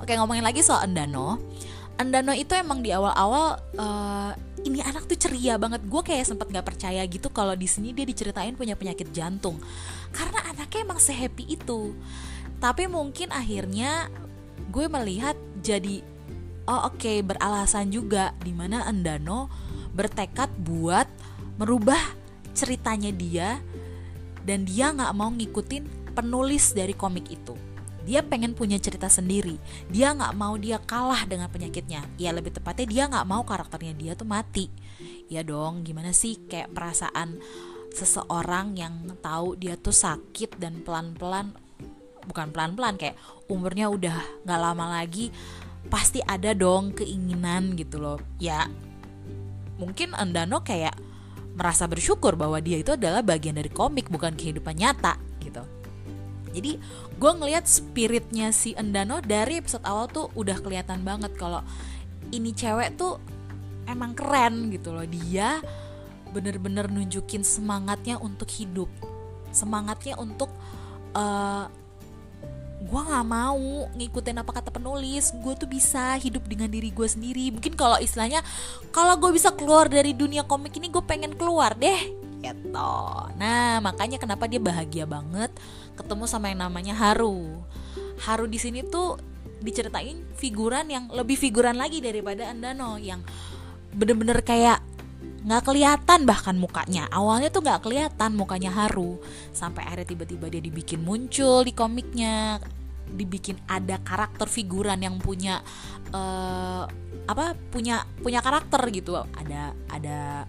Oke, 0.00 0.12
ngomongin 0.16 0.44
lagi 0.44 0.60
soal 0.60 0.88
Endano. 0.88 1.40
Endano 1.96 2.36
itu 2.36 2.52
emang 2.52 2.84
di 2.84 2.92
awal-awal 2.92 3.56
uh, 3.80 4.32
ini 4.64 4.84
anak 4.84 5.08
tuh 5.08 5.16
ceria 5.16 5.56
banget. 5.56 5.80
Gue 5.88 6.04
kayak 6.04 6.28
sempat 6.28 6.52
nggak 6.52 6.66
percaya 6.66 7.00
gitu 7.08 7.32
kalau 7.32 7.56
di 7.56 7.64
sini 7.64 7.96
dia 7.96 8.04
diceritain 8.04 8.52
punya 8.52 8.76
penyakit 8.76 9.08
jantung. 9.16 9.56
Karena 10.12 10.44
anaknya 10.52 10.84
emang 10.84 11.00
sehappy 11.00 11.56
itu. 11.56 11.96
Tapi 12.60 12.84
mungkin 12.84 13.32
akhirnya 13.32 14.12
gue 14.68 14.86
melihat 14.92 15.36
jadi 15.64 16.04
oh 16.68 16.90
oke 16.92 17.00
okay, 17.00 17.24
beralasan 17.24 17.88
juga 17.88 18.34
di 18.42 18.52
mana 18.52 18.84
Endano 18.84 19.48
bertekad 19.96 20.52
buat 20.60 21.08
merubah 21.56 22.00
ceritanya 22.52 23.12
dia 23.14 23.60
dan 24.44 24.68
dia 24.68 24.92
nggak 24.92 25.12
mau 25.16 25.32
ngikutin 25.32 26.12
penulis 26.12 26.72
dari 26.72 26.92
komik 26.92 27.28
itu 27.32 27.56
dia 28.06 28.22
pengen 28.22 28.54
punya 28.54 28.78
cerita 28.78 29.10
sendiri. 29.10 29.58
Dia 29.90 30.14
nggak 30.14 30.38
mau 30.38 30.54
dia 30.54 30.78
kalah 30.78 31.26
dengan 31.26 31.50
penyakitnya. 31.50 32.06
Ya 32.16 32.30
lebih 32.30 32.54
tepatnya 32.54 32.86
dia 32.86 33.02
nggak 33.10 33.26
mau 33.26 33.42
karakternya 33.42 33.98
dia 33.98 34.12
tuh 34.14 34.30
mati. 34.30 34.70
Ya 35.26 35.42
dong 35.42 35.82
gimana 35.82 36.14
sih? 36.14 36.38
Kayak 36.46 36.70
perasaan 36.70 37.42
seseorang 37.90 38.78
yang 38.78 39.10
tahu 39.18 39.58
dia 39.58 39.74
tuh 39.74 39.92
sakit 39.92 40.54
dan 40.62 40.86
pelan-pelan 40.86 41.50
bukan 42.26 42.50
pelan-pelan 42.50 42.98
kayak 42.98 43.18
umurnya 43.46 43.86
udah 43.86 44.18
nggak 44.42 44.60
lama 44.60 44.98
lagi 45.00 45.30
pasti 45.86 46.18
ada 46.22 46.54
dong 46.54 46.94
keinginan 46.94 47.74
gitu 47.74 47.98
loh. 47.98 48.22
Ya 48.38 48.70
mungkin 49.82 50.14
Andano 50.14 50.62
kayak 50.62 50.94
merasa 51.56 51.88
bersyukur 51.88 52.36
bahwa 52.36 52.60
dia 52.60 52.78
itu 52.78 52.94
adalah 52.94 53.24
bagian 53.24 53.56
dari 53.56 53.72
komik 53.72 54.12
bukan 54.12 54.36
kehidupan 54.36 54.76
nyata 54.76 55.16
gitu 55.40 55.64
jadi 56.56 56.80
gue 57.20 57.32
ngelihat 57.36 57.68
spiritnya 57.68 58.48
si 58.48 58.72
Endano 58.72 59.20
dari 59.20 59.60
episode 59.60 59.84
awal 59.84 60.08
tuh 60.08 60.32
udah 60.32 60.56
kelihatan 60.64 61.04
banget 61.04 61.36
kalau 61.36 61.60
ini 62.32 62.56
cewek 62.56 62.96
tuh 62.96 63.20
emang 63.84 64.16
keren 64.16 64.72
gitu 64.72 64.96
loh. 64.96 65.04
Dia 65.04 65.60
bener-bener 66.32 66.88
nunjukin 66.88 67.44
semangatnya 67.44 68.16
untuk 68.16 68.48
hidup. 68.48 68.88
Semangatnya 69.52 70.16
untuk 70.16 70.48
uh, 71.12 71.68
gue 72.86 73.00
nggak 73.04 73.26
mau 73.28 73.92
ngikutin 73.92 74.40
apa 74.40 74.50
kata 74.56 74.72
penulis. 74.72 75.36
Gue 75.44 75.52
tuh 75.60 75.68
bisa 75.68 76.16
hidup 76.16 76.48
dengan 76.48 76.72
diri 76.72 76.88
gue 76.88 77.04
sendiri. 77.04 77.52
Mungkin 77.52 77.76
kalau 77.76 78.00
istilahnya 78.00 78.40
kalau 78.96 79.20
gue 79.20 79.28
bisa 79.36 79.52
keluar 79.52 79.92
dari 79.92 80.16
dunia 80.16 80.40
komik 80.48 80.72
ini 80.80 80.88
gue 80.88 81.04
pengen 81.04 81.36
keluar 81.36 81.76
deh 81.76 82.25
gitu 82.50 82.94
nah 83.34 83.82
makanya 83.82 84.22
kenapa 84.22 84.46
dia 84.46 84.62
bahagia 84.62 85.04
banget 85.08 85.50
ketemu 85.96 86.24
sama 86.28 86.52
yang 86.52 86.60
namanya 86.68 86.94
Haru. 86.94 87.64
Haru 88.22 88.44
di 88.46 88.60
sini 88.60 88.84
tuh 88.84 89.16
diceritain 89.64 90.20
figuran 90.36 90.86
yang 90.92 91.08
lebih 91.08 91.34
figuran 91.40 91.80
lagi 91.80 92.04
daripada 92.04 92.52
Andano 92.52 93.00
yang 93.00 93.24
bener-bener 93.96 94.44
kayak 94.44 94.84
nggak 95.46 95.62
kelihatan 95.64 96.28
bahkan 96.28 96.56
mukanya. 96.60 97.08
Awalnya 97.08 97.48
tuh 97.48 97.64
nggak 97.64 97.82
kelihatan 97.82 98.36
mukanya 98.36 98.70
Haru 98.70 99.16
sampai 99.56 99.88
akhirnya 99.88 100.12
tiba-tiba 100.12 100.46
dia 100.52 100.60
dibikin 100.60 101.00
muncul 101.00 101.64
di 101.64 101.72
komiknya 101.72 102.60
dibikin 103.06 103.54
ada 103.70 104.02
karakter 104.02 104.50
figuran 104.50 104.98
yang 104.98 105.16
punya 105.22 105.62
uh, 106.10 106.84
apa 107.26 107.54
punya 107.72 108.04
punya 108.20 108.44
karakter 108.44 108.82
gitu. 108.92 109.16
Ada 109.16 109.72
ada 109.88 110.44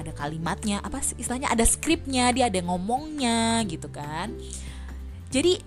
ada 0.00 0.12
kalimatnya 0.14 0.78
apa 0.80 1.02
istilahnya 1.02 1.50
ada 1.50 1.66
skripnya 1.66 2.30
dia 2.30 2.46
ada 2.46 2.60
ngomongnya 2.62 3.62
gitu 3.66 3.90
kan. 3.90 4.34
Jadi 5.28 5.60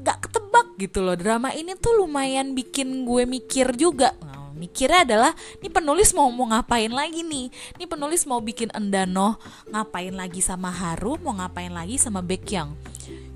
nggak 0.00 0.18
ketebak 0.28 0.66
gitu 0.80 1.04
loh. 1.04 1.14
Drama 1.14 1.52
ini 1.52 1.76
tuh 1.76 2.00
lumayan 2.00 2.56
bikin 2.56 3.04
gue 3.04 3.28
mikir 3.28 3.76
juga. 3.76 4.16
Nah, 4.24 4.48
mikirnya 4.56 5.04
adalah 5.04 5.32
ini 5.60 5.68
penulis 5.68 6.16
mau 6.16 6.32
mau 6.32 6.48
ngapain 6.48 6.88
lagi 6.88 7.20
nih? 7.20 7.52
Ini 7.76 7.84
penulis 7.84 8.24
mau 8.24 8.40
bikin 8.40 8.72
Endano 8.72 9.36
ngapain 9.68 10.16
lagi 10.16 10.40
sama 10.40 10.72
Haru 10.72 11.20
mau 11.20 11.36
ngapain 11.36 11.70
lagi 11.70 12.00
sama 12.00 12.24
Baekhyun? 12.24 12.72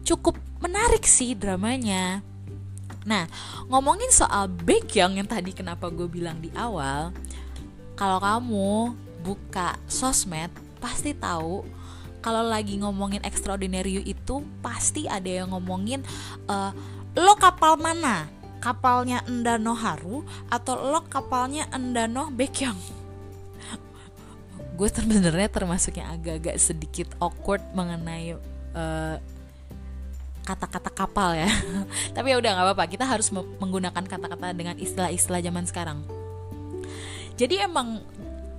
Cukup 0.04 0.40
menarik 0.64 1.04
sih 1.04 1.36
dramanya. 1.36 2.24
Nah, 3.04 3.28
ngomongin 3.68 4.08
soal 4.08 4.48
Baekhyun 4.48 5.20
yang 5.20 5.28
tadi 5.28 5.52
kenapa 5.52 5.92
gue 5.92 6.08
bilang 6.08 6.40
di 6.40 6.48
awal, 6.56 7.12
kalau 8.00 8.16
kamu 8.16 8.96
buka 9.24 9.80
sosmed 9.88 10.52
pasti 10.84 11.16
tahu 11.16 11.64
kalau 12.20 12.44
lagi 12.44 12.76
ngomongin 12.80 13.24
extraordinary 13.24 14.00
you 14.00 14.04
itu 14.04 14.44
pasti 14.60 15.08
ada 15.08 15.28
yang 15.28 15.52
ngomongin 15.52 16.04
uh, 16.48 16.72
lo 17.16 17.34
kapal 17.36 17.76
mana? 17.76 18.28
Kapalnya 18.64 19.20
Endano 19.28 19.76
Haru 19.76 20.24
atau 20.48 20.76
lo 20.88 21.04
kapalnya 21.04 21.68
Endano 21.68 22.32
Baekhyun? 22.32 22.76
Gue 24.74 24.88
sebenarnya 24.88 25.52
termasuk 25.52 26.00
yang 26.00 26.16
agak-agak 26.16 26.56
sedikit 26.56 27.12
awkward 27.20 27.60
mengenai 27.76 28.40
uh, 28.72 29.16
kata-kata 30.48 30.88
kapal 30.88 31.36
ya. 31.36 31.52
Tapi 32.16 32.32
ya 32.32 32.36
udah 32.40 32.50
nggak 32.56 32.66
apa-apa. 32.72 32.84
Kita 32.88 33.04
harus 33.04 33.28
menggunakan 33.32 34.04
kata-kata 34.04 34.56
dengan 34.56 34.80
istilah-istilah 34.80 35.44
zaman 35.44 35.64
sekarang. 35.68 36.00
Jadi 37.34 37.58
emang 37.58 37.98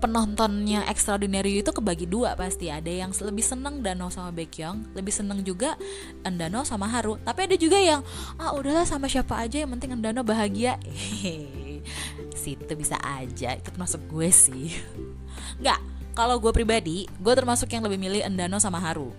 penontonnya 0.05 0.85
Extraordinary 0.85 1.65
itu 1.65 1.73
kebagi 1.73 2.05
dua 2.05 2.37
pasti. 2.37 2.69
Ada 2.69 2.87
yang 3.05 3.09
lebih 3.09 3.41
seneng 3.41 3.81
Dano 3.81 4.13
sama 4.13 4.29
Baekhyun 4.29 4.93
lebih 4.93 5.09
seneng 5.09 5.41
juga 5.41 5.73
Endano 6.21 6.61
sama 6.61 6.85
Haru. 6.85 7.17
Tapi 7.25 7.49
ada 7.49 7.57
juga 7.57 7.81
yang 7.81 8.05
ah 8.37 8.53
udahlah 8.53 8.85
sama 8.85 9.09
siapa 9.09 9.33
aja 9.41 9.65
yang 9.65 9.73
penting 9.73 9.97
Endano 9.97 10.21
bahagia. 10.21 10.77
Situ 12.45 12.73
bisa 12.77 13.01
aja 13.01 13.57
itu 13.57 13.69
termasuk 13.73 14.05
gue 14.05 14.29
sih. 14.29 14.77
Nggak 15.65 15.81
kalau 16.13 16.37
gue 16.37 16.53
pribadi 16.53 17.09
gue 17.09 17.33
termasuk 17.33 17.73
yang 17.73 17.81
lebih 17.81 17.97
milih 17.97 18.21
Endano 18.21 18.61
sama 18.61 18.77
Haru. 18.77 19.09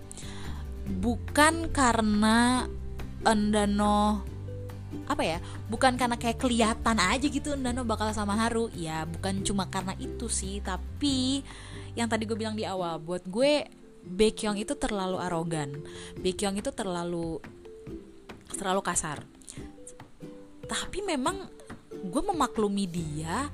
Bukan 0.87 1.75
karena 1.75 2.71
Endano 3.27 4.23
apa 5.07 5.23
ya 5.23 5.39
bukan 5.67 5.99
karena 5.99 6.15
kayak 6.15 6.39
kelihatan 6.39 6.99
aja 7.03 7.27
gitu 7.27 7.59
Nano 7.59 7.83
bakal 7.83 8.11
sama 8.15 8.39
Haru. 8.39 8.71
Ya 8.75 9.03
bukan 9.07 9.43
cuma 9.43 9.67
karena 9.67 9.95
itu 9.99 10.31
sih 10.31 10.63
tapi 10.63 11.43
yang 11.99 12.07
tadi 12.07 12.29
gue 12.29 12.39
bilang 12.39 12.55
di 12.55 12.63
awal 12.67 13.03
buat 13.03 13.27
gue 13.27 13.67
Baekhyun 14.07 14.55
itu 14.63 14.79
terlalu 14.79 15.19
arogan. 15.19 15.83
Baekhyun 16.23 16.55
itu 16.63 16.71
terlalu 16.71 17.43
terlalu 18.55 18.81
kasar. 18.87 19.27
Tapi 20.67 21.03
memang 21.03 21.51
gue 21.91 22.23
memaklumi 22.23 22.87
dia 22.87 23.51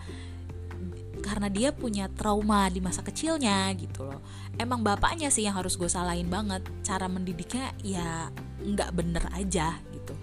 karena 1.22 1.48
dia 1.48 1.70
punya 1.72 2.10
trauma 2.12 2.68
di 2.68 2.84
masa 2.84 3.00
kecilnya 3.00 3.72
gitu 3.80 4.04
loh. 4.04 4.20
Emang 4.60 4.84
bapaknya 4.84 5.32
sih 5.32 5.48
yang 5.48 5.56
harus 5.56 5.80
gue 5.80 5.88
salahin 5.88 6.28
banget. 6.28 6.60
Cara 6.84 7.08
mendidiknya 7.08 7.72
ya 7.80 8.28
nggak 8.60 8.90
bener 8.92 9.24
aja 9.32 9.80
gitu 9.90 10.14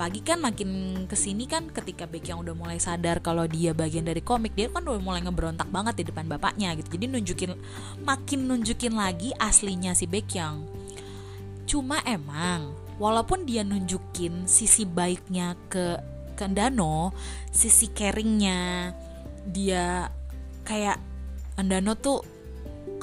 apalagi 0.00 0.24
kan 0.24 0.40
makin 0.40 0.70
ke 1.04 1.12
sini 1.12 1.44
kan 1.44 1.68
ketika 1.68 2.08
Beck 2.08 2.24
yang 2.24 2.40
udah 2.40 2.56
mulai 2.56 2.80
sadar 2.80 3.20
kalau 3.20 3.44
dia 3.44 3.76
bagian 3.76 4.08
dari 4.08 4.24
komik 4.24 4.56
dia 4.56 4.72
kan 4.72 4.80
udah 4.80 4.96
mulai 4.96 5.20
ngeberontak 5.20 5.68
banget 5.68 6.00
di 6.00 6.04
depan 6.08 6.24
bapaknya 6.24 6.72
gitu. 6.72 6.96
Jadi 6.96 7.04
nunjukin 7.12 7.52
makin 8.00 8.48
nunjukin 8.48 8.96
lagi 8.96 9.36
aslinya 9.36 9.92
si 9.92 10.08
Beck 10.08 10.32
yang 10.32 10.64
cuma 11.68 12.00
emang 12.08 12.72
walaupun 12.96 13.44
dia 13.44 13.60
nunjukin 13.60 14.48
sisi 14.48 14.88
baiknya 14.88 15.52
ke 15.68 16.00
ke 16.32 16.48
sisi 17.52 17.92
caringnya 17.92 18.96
dia 19.44 20.08
kayak 20.64 20.96
Andano 21.60 21.92
tuh 21.92 22.24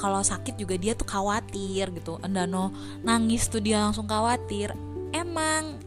kalau 0.02 0.26
sakit 0.26 0.58
juga 0.58 0.74
dia 0.74 0.98
tuh 0.98 1.06
khawatir 1.06 1.94
gitu. 1.94 2.18
Andano 2.26 2.74
nangis 3.06 3.46
tuh 3.46 3.62
dia 3.62 3.86
langsung 3.86 4.10
khawatir. 4.10 4.74
Emang 5.14 5.78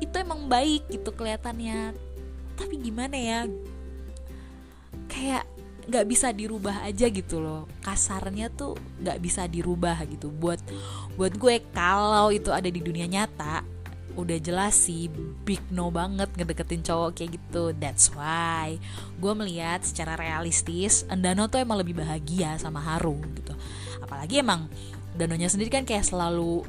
itu 0.00 0.14
emang 0.16 0.48
baik 0.50 0.88
gitu 0.92 1.12
kelihatannya. 1.12 1.96
Tapi 2.56 2.74
gimana 2.80 3.16
ya? 3.16 3.40
Kayak 5.06 5.44
nggak 5.86 6.06
bisa 6.10 6.34
dirubah 6.34 6.82
aja 6.82 7.06
gitu 7.06 7.38
loh. 7.38 7.70
Kasarnya 7.80 8.50
tuh 8.50 8.74
nggak 9.00 9.18
bisa 9.22 9.46
dirubah 9.46 10.02
gitu. 10.10 10.34
Buat 10.34 10.60
buat 11.14 11.32
gue 11.38 11.62
kalau 11.70 12.34
itu 12.34 12.50
ada 12.50 12.66
di 12.66 12.82
dunia 12.82 13.06
nyata 13.06 13.62
udah 14.16 14.40
jelas 14.40 14.72
sih 14.72 15.12
big 15.44 15.60
no 15.68 15.92
banget 15.92 16.32
ngedeketin 16.34 16.82
cowok 16.82 17.20
kayak 17.20 17.36
gitu. 17.36 17.76
That's 17.76 18.10
why 18.16 18.80
gue 19.20 19.32
melihat 19.36 19.84
secara 19.84 20.16
realistis 20.16 21.04
Endano 21.12 21.46
tuh 21.46 21.62
emang 21.62 21.78
lebih 21.78 22.00
bahagia 22.00 22.56
sama 22.56 22.80
Haru 22.82 23.20
gitu. 23.36 23.54
Apalagi 24.02 24.42
emang 24.42 24.66
Danonya 25.16 25.48
sendiri 25.48 25.72
kan 25.72 25.88
kayak 25.88 26.04
selalu 26.04 26.60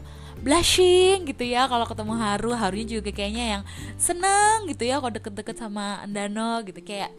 blushing 0.41 1.25
gitu 1.25 1.43
ya 1.43 1.65
kalau 1.65 1.85
ketemu 1.85 2.13
Haru 2.17 2.51
Harunya 2.53 2.99
juga 2.99 3.09
kayaknya 3.09 3.45
yang 3.57 3.63
seneng 3.97 4.69
gitu 4.69 4.85
ya 4.85 5.01
kalau 5.01 5.13
deket-deket 5.13 5.55
sama 5.57 6.05
Endano 6.05 6.61
gitu 6.63 6.79
kayak 6.81 7.11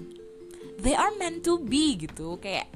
they 0.83 0.95
are 0.95 1.13
meant 1.19 1.43
to 1.43 1.59
be 1.59 1.99
gitu 1.99 2.39
kayak 2.39 2.71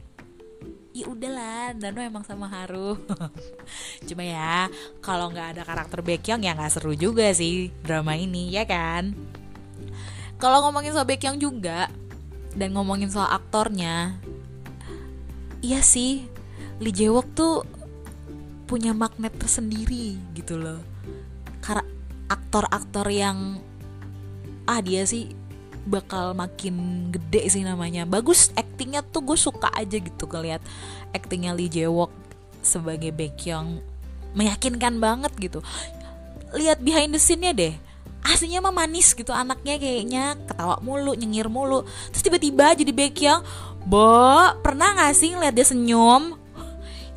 ya 0.93 1.09
udahlah 1.09 1.73
Dano 1.73 2.05
emang 2.05 2.21
sama 2.21 2.53
Haru. 2.53 3.01
Cuma 4.09 4.23
ya 4.29 4.69
kalau 5.01 5.33
nggak 5.33 5.57
ada 5.57 5.63
karakter 5.65 6.05
Baekhyun 6.05 6.45
ya 6.45 6.53
nggak 6.53 6.69
seru 6.69 6.93
juga 6.93 7.33
sih 7.33 7.73
drama 7.81 8.13
ini 8.13 8.53
ya 8.53 8.69
kan? 8.69 9.17
Kalau 10.37 10.69
ngomongin 10.69 10.93
soal 10.93 11.09
Baekhyun 11.09 11.41
juga 11.41 11.89
dan 12.57 12.77
ngomongin 12.77 13.09
soal 13.09 13.33
aktornya 13.33 14.17
iya 15.65 15.81
sih 15.81 16.29
Lee 16.83 16.93
Jae-wook 16.93 17.29
tuh 17.33 17.65
punya 18.73 18.97
magnet 18.97 19.37
tersendiri 19.37 20.17
gitu 20.33 20.57
loh. 20.57 20.81
Karena 21.61 21.85
aktor-aktor 22.33 23.05
yang 23.13 23.61
ah 24.65 24.81
dia 24.81 25.05
sih 25.05 25.29
bakal 25.85 26.33
makin 26.33 27.09
gede 27.13 27.53
sih 27.53 27.69
namanya. 27.69 28.09
Bagus 28.09 28.49
actingnya 28.57 29.05
tuh 29.05 29.29
gue 29.29 29.37
suka 29.37 29.69
aja 29.77 30.01
gitu 30.01 30.25
ngeliat 30.25 30.65
actingnya 31.13 31.53
Lee 31.53 31.69
Jae 31.69 31.85
Wook 31.85 32.09
sebagai 32.65 33.13
Baekhyun. 33.13 33.85
Meyakinkan 34.33 34.97
banget 34.97 35.37
gitu. 35.37 35.61
Lihat 36.57 36.81
behind 36.81 37.13
the 37.13 37.21
scene-nya 37.21 37.53
deh. 37.53 37.77
Aslinya 38.25 38.65
mah 38.65 38.73
manis 38.73 39.13
gitu 39.13 39.37
anaknya 39.37 39.77
kayaknya. 39.77 40.41
Ketawa 40.49 40.81
mulu 40.81 41.13
nyengir 41.13 41.53
mulu. 41.53 41.85
Terus 42.17 42.25
tiba-tiba 42.25 42.73
jadi 42.73 42.89
Baekhyun 42.89 43.45
Bo, 43.83 44.55
pernah 44.63 44.95
gak 44.95 45.13
sih 45.19 45.35
ngeliat 45.35 45.53
dia 45.59 45.67
senyum? 45.67 46.39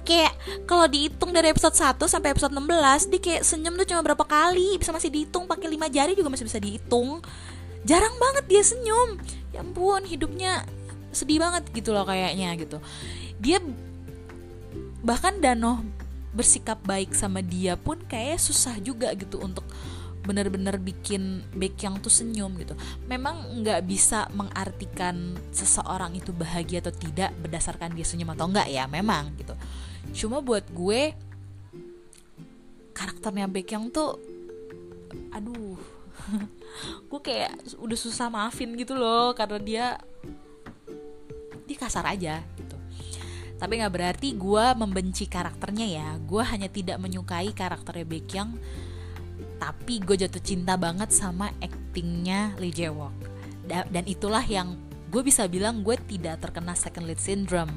Kayak 0.06 0.38
kalau 0.70 0.86
dihitung 0.86 1.34
dari 1.34 1.50
episode 1.50 1.74
1 1.74 1.98
sampai 2.06 2.32
episode 2.32 2.54
16 2.54 3.10
Dia 3.10 3.20
kayak 3.20 3.42
senyum 3.42 3.74
tuh 3.74 3.90
cuma 3.90 4.06
berapa 4.06 4.22
kali 4.22 4.78
Bisa 4.78 4.94
masih 4.94 5.10
dihitung 5.10 5.50
pakai 5.50 5.66
5 5.66 5.90
jari 5.90 6.14
juga 6.14 6.30
masih 6.30 6.46
bisa 6.46 6.62
dihitung 6.62 7.26
jarang 7.86 8.18
banget 8.18 8.44
dia 8.50 8.64
senyum 8.66 9.22
ya 9.54 9.62
ampun 9.62 10.02
hidupnya 10.10 10.66
sedih 11.14 11.38
banget 11.38 11.70
gitu 11.72 11.94
loh 11.94 12.04
kayaknya 12.04 12.58
gitu 12.58 12.82
dia 13.38 13.62
bahkan 15.06 15.38
Dano 15.38 15.86
bersikap 16.34 16.82
baik 16.84 17.14
sama 17.16 17.40
dia 17.46 17.80
pun 17.80 18.02
kayak 18.10 18.42
susah 18.42 18.76
juga 18.82 19.14
gitu 19.16 19.40
untuk 19.40 19.64
benar-benar 20.26 20.82
bikin 20.82 21.46
baik 21.54 21.78
yang 21.86 22.02
tuh 22.02 22.10
senyum 22.10 22.58
gitu. 22.58 22.74
Memang 23.06 23.62
nggak 23.62 23.86
bisa 23.86 24.26
mengartikan 24.34 25.38
seseorang 25.54 26.18
itu 26.18 26.34
bahagia 26.34 26.82
atau 26.82 26.92
tidak 26.92 27.32
berdasarkan 27.40 27.94
dia 27.94 28.04
senyum 28.04 28.34
atau 28.34 28.50
enggak 28.50 28.66
ya, 28.68 28.90
memang 28.90 29.38
gitu. 29.38 29.54
Cuma 30.12 30.44
buat 30.44 30.68
gue 30.70 31.16
karakternya 32.96 33.50
Baek 33.50 33.74
yang 33.74 33.90
tuh 33.90 34.20
aduh. 35.32 35.80
Gue 37.12 37.22
kayak 37.22 37.56
udah 37.80 37.98
susah 38.00 38.32
maafin 38.32 38.72
gitu 38.76 38.96
loh 38.96 39.36
karena 39.36 39.60
dia 39.60 39.86
dia 41.68 41.78
kasar 41.78 42.08
aja 42.08 42.40
gitu. 42.56 42.78
Tapi 43.56 43.80
nggak 43.80 43.94
berarti 43.94 44.36
gue 44.36 44.66
membenci 44.76 45.28
karakternya 45.28 45.88
ya. 45.88 46.10
Gue 46.24 46.44
hanya 46.44 46.68
tidak 46.72 47.00
menyukai 47.00 47.52
karakternya 47.52 48.08
Baekhyun 48.08 48.50
tapi 49.56 50.04
gue 50.04 50.16
jatuh 50.20 50.44
cinta 50.44 50.76
banget 50.76 51.10
sama 51.16 51.52
actingnya 51.64 52.56
Lee 52.60 52.76
Jae 52.76 52.92
Wook. 52.92 53.16
Dan 53.66 54.06
itulah 54.06 54.44
yang 54.46 54.78
gue 55.16 55.24
bisa 55.24 55.48
bilang 55.48 55.80
gue 55.80 55.96
tidak 55.96 56.44
terkena 56.44 56.76
second 56.76 57.08
lead 57.08 57.24
syndrome. 57.24 57.72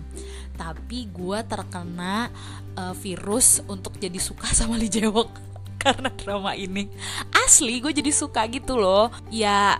Tapi 0.59 1.07
gue 1.07 1.39
terkena 1.47 2.35
uh, 2.75 2.91
virus 2.99 3.63
untuk 3.71 3.95
jadi 4.03 4.19
suka 4.19 4.51
sama 4.59 4.75
Lee 4.75 4.91
Jae 4.91 5.07
Wook 5.07 5.31
karena 5.83 6.11
drama 6.11 6.59
ini. 6.59 6.91
Asli 7.47 7.79
gue 7.79 7.95
jadi 7.95 8.11
suka 8.11 8.43
gitu 8.51 8.75
loh. 8.75 9.15
Ya 9.31 9.79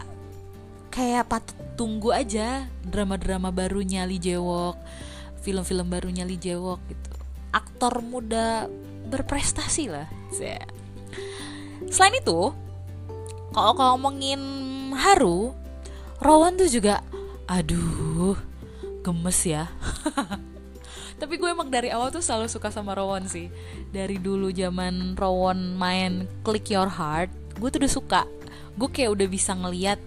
kayak 0.95 1.27
patut 1.27 1.59
tunggu 1.75 2.15
aja 2.15 2.71
drama-drama 2.87 3.51
barunya 3.51 4.07
Lee 4.07 4.23
Jae 4.23 4.39
Wook 4.39 4.79
film-film 5.43 5.91
barunya 5.91 6.23
Lee 6.23 6.39
Jae 6.39 6.55
Wook 6.55 6.79
gitu. 6.87 7.11
Aktor 7.51 8.07
muda 8.07 8.71
berprestasi 9.11 9.91
lah. 9.91 10.07
Selain 11.91 12.15
itu 12.15 12.55
kalau 13.51 13.73
ngomongin 13.75 14.39
Haru 14.95 15.57
Rowan 16.23 16.59
tuh 16.59 16.71
juga 16.71 17.03
aduh 17.49 18.37
gemes 19.01 19.41
ya. 19.49 19.73
Tapi 21.19 21.35
gue 21.35 21.51
emang 21.51 21.67
dari 21.67 21.91
awal 21.91 22.15
tuh 22.15 22.23
selalu 22.23 22.47
suka 22.47 22.71
sama 22.71 22.95
Rowan 22.95 23.27
sih. 23.27 23.51
Dari 23.91 24.21
dulu 24.23 24.53
zaman 24.55 25.19
Rowan 25.19 25.75
main 25.75 26.29
Click 26.47 26.71
Your 26.71 26.93
Heart 26.93 27.59
gue 27.59 27.69
tuh 27.73 27.81
udah 27.83 27.93
suka. 27.93 28.23
Gue 28.79 28.89
kayak 28.93 29.19
udah 29.19 29.27
bisa 29.27 29.57
ngeliat 29.57 29.99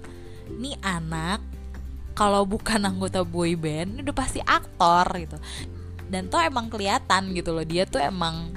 nih 0.55 0.79
anak 0.79 1.43
kalau 2.15 2.43
bukan 2.43 2.79
anggota 2.83 3.23
boy 3.23 3.55
band 3.57 4.05
udah 4.05 4.15
pasti 4.15 4.39
aktor 4.45 5.03
gitu. 5.19 5.37
Dan 6.07 6.31
tuh 6.31 6.39
emang 6.43 6.71
kelihatan 6.71 7.35
gitu 7.35 7.51
loh 7.51 7.65
dia 7.67 7.83
tuh 7.83 7.99
emang 7.99 8.51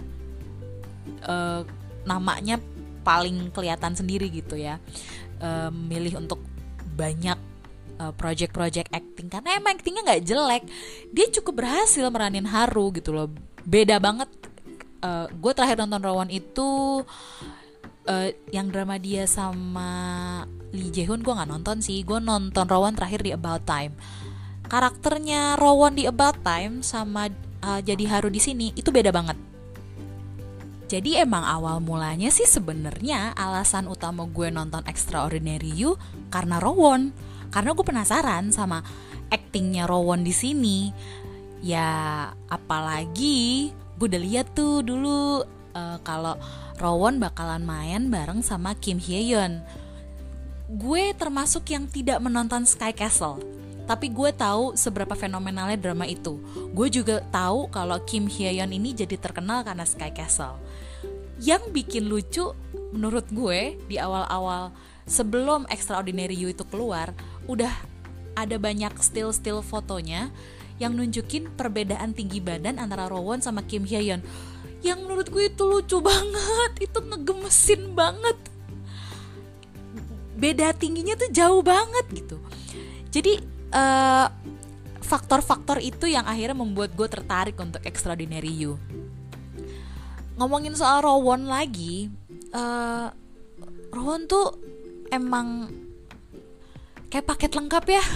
uh, 1.27 1.67
namanya 2.05 2.61
paling 3.03 3.51
kelihatan 3.51 3.97
sendiri 3.99 4.31
gitu 4.31 4.55
ya. 4.55 4.79
Uh, 5.43 5.73
milih 5.75 6.23
untuk 6.23 6.39
banyak 6.95 7.37
uh, 7.99 8.13
project-project 8.15 8.91
acting 8.91 9.29
karena 9.31 9.59
emang 9.59 9.79
actingnya 9.79 10.03
nggak 10.05 10.25
jelek. 10.25 10.65
Dia 11.11 11.27
cukup 11.41 11.65
berhasil 11.65 12.05
meranin 12.11 12.49
Haru 12.49 12.95
gitu 12.95 13.15
loh. 13.15 13.29
Beda 13.65 13.97
banget 13.99 14.29
uh, 15.05 15.27
gue 15.31 15.53
terakhir 15.53 15.81
nonton 15.81 16.03
Rowan 16.03 16.31
itu 16.33 17.03
uh, 18.09 18.29
yang 18.51 18.69
drama 18.73 18.97
dia 19.01 19.29
sama 19.29 19.91
Lee 20.75 20.91
Jae-hoon 20.91 21.23
gue 21.23 21.35
nggak 21.35 21.51
nonton 21.51 21.79
sih. 21.85 22.03
Gue 22.03 22.19
nonton 22.19 22.67
Rowan 22.67 22.97
terakhir 22.97 23.23
di 23.23 23.31
About 23.31 23.65
Time. 23.69 23.95
Karakternya 24.65 25.61
Rowan 25.61 25.95
di 25.95 26.09
About 26.09 26.41
Time 26.41 26.81
sama 26.81 27.29
uh, 27.63 27.81
jadi 27.85 28.05
Haru 28.09 28.33
di 28.33 28.41
sini 28.41 28.73
itu 28.75 28.89
beda 28.89 29.13
banget. 29.13 29.37
Jadi 30.85 31.17
emang 31.17 31.43
awal 31.49 31.81
mulanya 31.81 32.29
sih 32.29 32.45
sebenarnya 32.45 33.33
alasan 33.35 33.89
utama 33.89 34.29
gue 34.29 34.53
nonton 34.53 34.85
Extraordinary 34.85 35.73
You 35.73 35.97
karena 36.29 36.61
Rowan 36.61 37.17
karena 37.55 37.71
gue 37.71 37.87
penasaran 37.87 38.51
sama 38.51 38.83
actingnya 39.31 39.87
Rowan 39.87 40.27
di 40.27 40.35
sini 40.35 40.91
ya 41.63 42.27
apalagi 42.51 43.71
gue 43.95 44.07
udah 44.11 44.23
lihat 44.27 44.59
tuh 44.59 44.83
dulu 44.83 45.47
uh, 45.79 45.99
kalau 46.03 46.35
Rowan 46.83 47.23
bakalan 47.23 47.63
main 47.63 48.11
bareng 48.11 48.43
sama 48.43 48.75
Kim 48.75 48.99
Hye-yeon 48.99 49.63
gue 50.75 51.15
termasuk 51.15 51.71
yang 51.71 51.87
tidak 51.87 52.19
menonton 52.19 52.67
Sky 52.67 52.91
Castle 52.91 53.39
tapi 53.85 54.11
gue 54.11 54.33
tahu 54.33 54.73
seberapa 54.81 55.13
fenomenalnya 55.13 55.77
drama 55.77 56.09
itu. 56.09 56.41
Gue 56.73 56.89
juga 56.89 57.21
tahu 57.29 57.69
kalau 57.69 58.01
Kim 58.09 58.33
Hye-yeon 58.33 58.73
ini 58.73 58.97
jadi 58.97 59.21
terkenal 59.21 59.61
karena 59.61 59.85
Sky 59.85 60.09
Castle. 60.09 60.57
Yang 61.37 61.69
bikin 61.69 62.09
lucu 62.09 62.57
menurut 62.97 63.29
gue 63.29 63.77
di 63.85 64.01
awal-awal 64.01 64.73
sebelum 65.05 65.69
Extraordinary 65.69 66.33
You 66.33 66.57
itu 66.57 66.65
keluar, 66.65 67.13
udah 67.47 67.73
ada 68.35 68.57
banyak 68.59 68.93
still-still 68.99 69.63
fotonya 69.63 70.31
yang 70.83 70.99
nunjukin 70.99 71.55
perbedaan 71.55 72.13
tinggi 72.13 72.43
badan 72.43 72.83
antara 72.83 73.07
Rowan 73.07 73.39
sama 73.39 73.63
Kim 73.63 73.87
Hye-yeon. 73.87 74.21
Yang 74.83 74.99
menurut 75.07 75.27
gue 75.31 75.45
itu 75.47 75.63
lucu 75.63 75.99
banget, 76.11 76.91
itu 76.91 76.99
ngegemesin 76.99 77.83
banget. 77.95 78.39
Beda 80.35 80.75
tingginya 80.75 81.15
tuh 81.15 81.31
jauh 81.31 81.63
banget 81.63 82.05
gitu. 82.11 82.43
Jadi 83.15 83.39
uh, 83.71 84.27
faktor-faktor 84.99 85.79
itu 85.79 86.11
yang 86.11 86.27
akhirnya 86.27 86.59
membuat 86.59 86.91
gue 86.99 87.07
tertarik 87.07 87.55
untuk 87.63 87.87
Extraordinary 87.87 88.51
You. 88.51 88.75
Ngomongin 90.35 90.75
soal 90.75 91.07
Rowan 91.07 91.47
lagi, 91.47 92.11
uh, 92.51 93.15
Rowan 93.95 94.27
tuh 94.27 94.59
emang 95.15 95.71
kayak 97.15 97.31
paket 97.31 97.55
lengkap 97.55 97.85
ya. 97.95 98.03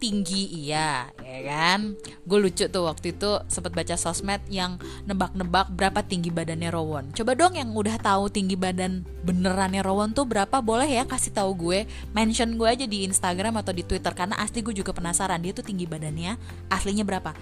Tinggi 0.00 0.64
iya 0.64 1.10
ya 1.18 1.40
kan? 1.42 1.98
Gue 2.22 2.38
lucu 2.38 2.70
tuh 2.70 2.86
waktu 2.86 3.18
itu 3.18 3.30
sempat 3.50 3.74
baca 3.74 3.98
sosmed 3.98 4.38
yang 4.46 4.78
nebak-nebak 5.10 5.74
berapa 5.74 6.06
tinggi 6.06 6.30
badannya 6.30 6.70
Rowan. 6.70 7.10
Coba 7.10 7.34
dong 7.34 7.58
yang 7.58 7.74
udah 7.74 7.98
tahu 7.98 8.30
tinggi 8.30 8.54
badan 8.54 9.02
benerannya 9.26 9.82
Rowan 9.82 10.14
tuh 10.14 10.24
berapa 10.24 10.62
boleh 10.62 10.86
ya 10.86 11.02
kasih 11.02 11.34
tahu 11.34 11.50
gue. 11.58 11.90
Mention 12.14 12.54
gue 12.54 12.68
aja 12.70 12.86
di 12.86 13.02
Instagram 13.02 13.58
atau 13.58 13.74
di 13.74 13.82
Twitter 13.82 14.14
karena 14.14 14.38
asli 14.38 14.62
gue 14.62 14.72
juga 14.72 14.94
penasaran 14.94 15.42
dia 15.42 15.50
tuh 15.50 15.66
tinggi 15.66 15.90
badannya 15.90 16.38
aslinya 16.70 17.02
berapa. 17.02 17.34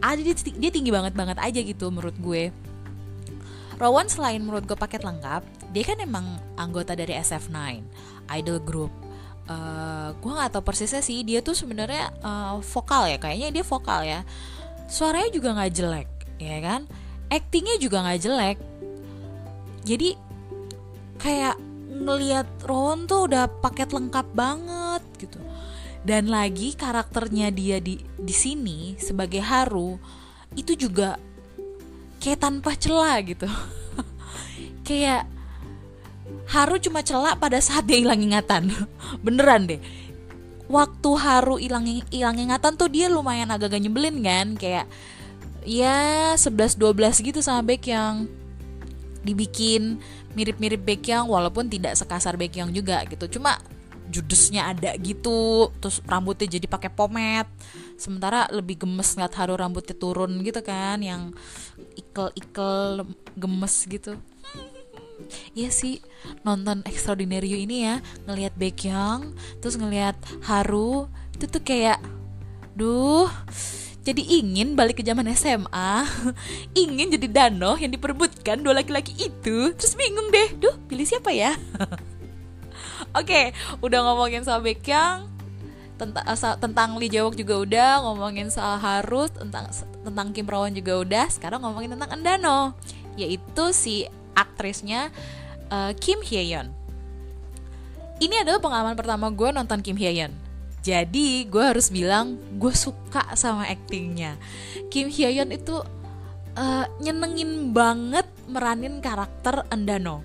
Ah 0.00 0.16
dia, 0.16 0.32
dia 0.32 0.70
tinggi 0.72 0.90
banget 0.90 1.12
banget 1.12 1.36
aja 1.36 1.60
gitu 1.60 1.92
menurut 1.92 2.16
gue. 2.16 2.48
Rowan 3.76 4.08
selain 4.08 4.40
menurut 4.40 4.64
gue 4.64 4.80
paket 4.80 5.04
lengkap 5.04 5.60
dia 5.70 5.84
kan 5.86 5.98
emang 6.02 6.26
anggota 6.58 6.98
dari 6.98 7.14
SF9 7.14 7.56
idol 8.34 8.58
group 8.60 8.90
uh, 9.50 9.54
eh, 9.54 10.08
gue 10.14 10.32
nggak 10.32 10.50
tahu 10.54 10.62
persisnya 10.62 11.02
sih. 11.02 11.26
Dia 11.26 11.42
tuh 11.42 11.58
sebenarnya 11.58 12.14
uh, 12.22 12.62
vokal 12.62 13.10
ya. 13.10 13.18
Kayaknya 13.18 13.48
dia 13.60 13.64
vokal 13.66 14.00
ya. 14.06 14.20
Suaranya 14.86 15.30
juga 15.34 15.58
nggak 15.58 15.72
jelek 15.74 16.08
ya 16.40 16.58
kan? 16.62 16.80
Actingnya 17.30 17.76
juga 17.82 18.06
nggak 18.06 18.20
jelek. 18.22 18.58
Jadi 19.84 20.10
kayak 21.20 21.56
ngelihat 21.90 22.48
Ron 22.64 23.04
tuh 23.04 23.28
udah 23.28 23.50
paket 23.60 23.90
lengkap 23.92 24.26
banget 24.32 25.02
gitu. 25.20 25.38
Dan 26.00 26.32
lagi 26.32 26.72
karakternya 26.72 27.52
dia 27.52 27.76
di 27.76 28.00
di 28.00 28.34
sini 28.34 28.96
sebagai 28.96 29.44
Haru 29.44 30.00
itu 30.56 30.72
juga 30.74 31.20
kayak 32.18 32.40
tanpa 32.40 32.72
celah 32.74 33.20
gitu. 33.22 33.46
Kayak 34.88 35.28
Haru 36.50 36.82
cuma 36.82 37.06
celak 37.06 37.38
pada 37.38 37.62
saat 37.62 37.86
dia 37.86 38.02
hilang 38.02 38.18
ingatan. 38.18 38.74
Beneran 39.24 39.70
deh. 39.70 39.80
Waktu 40.66 41.10
Haru 41.14 41.62
hilang 41.62 41.86
hilang 42.10 42.38
ingatan 42.38 42.74
tuh 42.74 42.90
dia 42.90 43.06
lumayan 43.06 43.50
agak-agak 43.54 43.86
nyebelin 43.86 44.18
kan? 44.22 44.46
Kayak 44.58 44.90
ya 45.62 46.34
11 46.34 46.74
12 46.74 47.22
gitu 47.22 47.38
sama 47.38 47.62
yang 47.86 48.26
dibikin 49.22 50.02
mirip-mirip 50.34 50.82
yang 51.06 51.30
walaupun 51.30 51.70
tidak 51.70 51.94
sekasar 51.94 52.34
yang 52.38 52.74
juga 52.74 53.06
gitu. 53.06 53.38
Cuma 53.38 53.62
judesnya 54.10 54.74
ada 54.74 54.90
gitu 54.98 55.70
terus 55.78 56.02
rambutnya 56.02 56.58
jadi 56.58 56.66
pakai 56.66 56.90
pomade 56.90 57.46
sementara 57.94 58.50
lebih 58.50 58.82
gemes 58.82 59.14
ngeliat 59.14 59.34
Haru 59.38 59.54
rambutnya 59.54 59.94
turun 59.94 60.34
gitu 60.42 60.58
kan 60.66 60.98
yang 60.98 61.30
ikel-ikel 61.94 63.06
gemes 63.38 63.86
gitu 63.86 64.18
Iya 65.54 65.70
sih 65.72 66.02
nonton 66.42 66.84
Extraordinary 66.86 67.50
You 67.50 67.58
ini 67.64 67.86
ya 67.86 68.04
ngelihat 68.26 68.54
Baekhyun 68.56 69.34
terus 69.58 69.76
ngelihat 69.80 70.16
Haru 70.44 71.08
itu 71.34 71.44
tuh 71.48 71.62
kayak 71.64 71.98
duh 72.76 73.28
jadi 74.00 74.22
ingin 74.40 74.74
balik 74.74 75.00
ke 75.00 75.04
zaman 75.04 75.28
SMA 75.36 76.08
ingin 76.82 77.12
jadi 77.12 77.28
Dano 77.28 77.76
yang 77.76 77.92
diperbutkan 77.92 78.64
dua 78.64 78.80
laki-laki 78.80 79.12
itu 79.16 79.76
terus 79.76 79.92
bingung 79.96 80.32
deh 80.32 80.56
duh 80.56 80.74
pilih 80.88 81.04
siapa 81.04 81.30
ya? 81.32 81.52
Oke 83.16 83.26
okay, 83.26 83.44
udah 83.84 84.00
ngomongin 84.06 84.44
soal 84.44 84.64
Baekhyun 84.64 85.28
tentang 86.00 86.24
tentang 86.56 86.96
Lee 86.96 87.12
Jae 87.12 87.28
juga 87.36 87.54
udah 87.60 87.90
ngomongin 88.08 88.48
soal 88.48 88.80
Haru 88.80 89.28
tentang 89.28 89.68
tentang 90.00 90.32
Kim 90.32 90.48
Rawan 90.48 90.72
juga 90.72 90.96
udah 90.96 91.26
sekarang 91.28 91.60
ngomongin 91.60 91.92
tentang 91.92 92.16
Endano 92.16 92.72
yaitu 93.20 93.64
si 93.76 94.08
aktrisnya 94.40 95.12
uh, 95.68 95.92
Kim 95.96 96.24
Hye-yeon. 96.24 96.72
Ini 98.20 98.44
adalah 98.44 98.60
pengalaman 98.60 98.96
pertama 98.96 99.28
gue 99.32 99.48
nonton 99.52 99.80
Kim 99.80 99.96
Hye-yeon. 99.96 100.32
Jadi 100.80 101.44
gue 101.44 101.64
harus 101.64 101.92
bilang 101.92 102.40
gue 102.56 102.72
suka 102.72 103.36
sama 103.36 103.68
aktingnya. 103.68 104.40
Kim 104.88 105.12
Hye-yeon 105.12 105.52
itu 105.52 105.80
uh, 106.56 106.84
nyenengin 107.00 107.72
banget 107.76 108.24
meranin 108.48 109.04
karakter 109.04 109.64
Endano. 109.68 110.24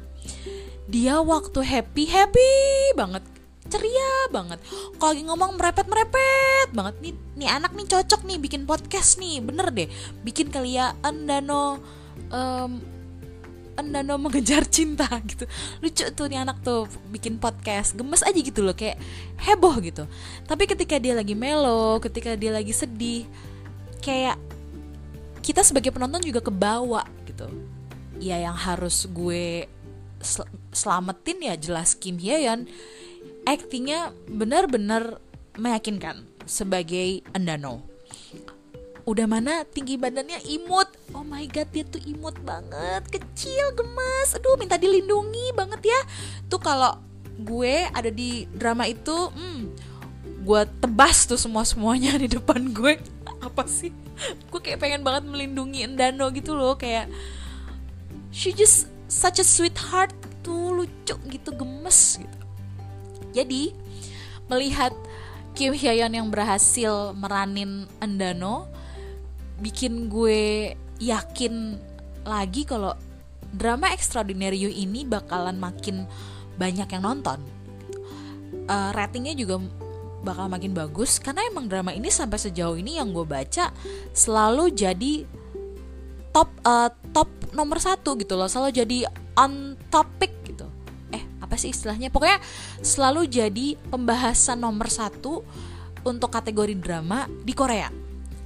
Dia 0.88 1.20
waktu 1.20 1.60
happy 1.66 2.04
happy 2.08 2.52
banget 2.96 3.24
ceria 3.66 4.30
banget 4.30 4.62
kalau 5.02 5.10
lagi 5.10 5.24
ngomong 5.26 5.58
merepet 5.58 5.90
merepet 5.90 6.70
banget 6.70 6.96
nih 7.02 7.14
nih 7.34 7.50
anak 7.50 7.74
nih 7.74 7.90
cocok 7.90 8.22
nih 8.30 8.38
bikin 8.38 8.70
podcast 8.70 9.18
nih 9.18 9.42
bener 9.42 9.74
deh 9.74 9.90
bikin 10.22 10.54
kali 10.54 10.78
ya 10.78 10.94
Endano 11.02 11.82
um, 12.30 12.78
Endano 13.76 14.16
mengejar 14.18 14.64
cinta 14.68 15.08
gitu. 15.30 15.46
Lucu 15.84 16.06
tuh 16.16 16.26
nih 16.32 16.44
anak 16.44 16.64
tuh 16.64 16.88
bikin 17.12 17.38
podcast. 17.38 17.96
Gemes 17.96 18.24
aja 18.24 18.36
gitu 18.36 18.64
loh 18.64 18.76
kayak 18.76 19.00
heboh 19.40 19.76
gitu. 19.84 20.04
Tapi 20.48 20.64
ketika 20.68 20.96
dia 21.00 21.16
lagi 21.16 21.36
melo 21.36 22.00
ketika 22.00 22.36
dia 22.40 22.52
lagi 22.56 22.72
sedih 22.72 23.28
kayak 24.00 24.40
kita 25.46 25.62
sebagai 25.62 25.94
penonton 25.94 26.24
juga 26.24 26.42
kebawa 26.42 27.06
gitu. 27.30 27.46
Ya 28.18 28.40
yang 28.40 28.56
harus 28.56 29.06
gue 29.12 29.68
sel 30.24 30.48
selamatin 30.72 31.38
ya 31.52 31.56
jelas 31.60 31.94
Kim 31.94 32.18
Hyeon 32.18 32.66
actingnya 33.46 34.12
benar-benar 34.26 35.22
meyakinkan 35.56 36.26
sebagai 36.44 37.22
Endano 37.32 37.95
udah 39.06 39.26
mana 39.30 39.62
tinggi 39.70 40.02
badannya? 40.02 40.42
Imut. 40.50 40.90
Oh 41.14 41.22
my 41.22 41.46
god 41.50 41.70
dia 41.70 41.86
tuh 41.86 42.02
imut 42.10 42.34
banget. 42.42 43.06
Kecil 43.10 43.72
gemes 43.78 44.34
aduh 44.34 44.58
minta 44.58 44.82
dilindungi 44.82 45.54
banget 45.54 45.94
ya. 45.94 46.02
Tuh 46.50 46.58
kalau 46.58 46.98
gue 47.38 47.86
ada 47.94 48.10
di 48.10 48.50
drama 48.50 48.90
itu 48.90 49.14
hmm, 49.14 49.62
gue 50.42 50.62
tebas 50.82 51.30
tuh 51.30 51.38
semua 51.38 51.62
semuanya 51.62 52.18
di 52.18 52.26
depan 52.26 52.74
gue. 52.74 52.98
Apa 53.48 53.70
sih? 53.70 53.94
Gue 54.50 54.60
kayak 54.60 54.82
pengen 54.82 55.06
banget 55.06 55.30
melindungi 55.30 55.86
Endano 55.86 56.34
gitu 56.34 56.58
loh 56.58 56.74
kayak 56.74 57.06
she 58.34 58.50
just 58.52 58.90
such 59.06 59.38
a 59.38 59.46
sweetheart 59.46 60.12
tuh 60.42 60.82
lucu 60.82 61.14
gitu 61.30 61.54
gemes 61.54 62.18
gitu. 62.18 62.38
Jadi 63.38 63.70
melihat 64.50 64.98
Kim 65.54 65.72
Hyeon 65.72 66.12
yang 66.12 66.28
berhasil 66.34 67.14
meranin 67.14 67.86
Endano 68.02 68.68
bikin 69.60 70.12
gue 70.12 70.74
yakin 71.00 71.80
lagi 72.26 72.66
kalau 72.68 72.96
drama 73.56 73.92
Extraordinary 73.96 74.60
You 74.68 74.72
ini 74.72 75.08
bakalan 75.08 75.56
makin 75.56 76.10
banyak 76.60 76.88
yang 76.92 77.04
nonton. 77.04 77.40
Uh, 78.66 78.90
ratingnya 78.98 79.38
juga 79.38 79.62
bakal 80.26 80.50
makin 80.50 80.74
bagus 80.74 81.22
karena 81.22 81.46
emang 81.46 81.70
drama 81.70 81.94
ini 81.94 82.10
sampai 82.10 82.42
sejauh 82.42 82.74
ini 82.82 82.98
yang 82.98 83.14
gue 83.14 83.22
baca 83.22 83.70
selalu 84.10 84.74
jadi 84.74 85.22
top 86.34 86.50
uh, 86.66 86.90
top 87.14 87.30
nomor 87.54 87.78
satu 87.78 88.18
gitu 88.18 88.34
loh 88.34 88.50
selalu 88.50 88.74
jadi 88.74 88.98
on 89.38 89.78
topic 89.94 90.34
gitu. 90.50 90.66
Eh 91.14 91.22
apa 91.40 91.56
sih 91.62 91.70
istilahnya? 91.70 92.10
Pokoknya 92.10 92.42
selalu 92.82 93.30
jadi 93.30 93.78
pembahasan 93.94 94.66
nomor 94.66 94.90
satu 94.90 95.46
untuk 96.02 96.34
kategori 96.34 96.74
drama 96.82 97.30
di 97.46 97.54
Korea 97.54 98.05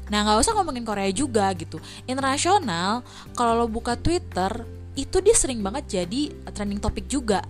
Nah 0.09 0.25
nggak 0.25 0.41
usah 0.41 0.53
ngomongin 0.57 0.85
Korea 0.85 1.09
juga 1.13 1.49
gitu. 1.53 1.77
Internasional 2.09 3.05
kalau 3.37 3.65
lo 3.65 3.67
buka 3.69 3.95
Twitter 3.95 4.65
itu 4.97 5.17
dia 5.23 5.35
sering 5.37 5.63
banget 5.63 6.01
jadi 6.01 6.33
trending 6.51 6.81
topik 6.81 7.07
juga. 7.07 7.45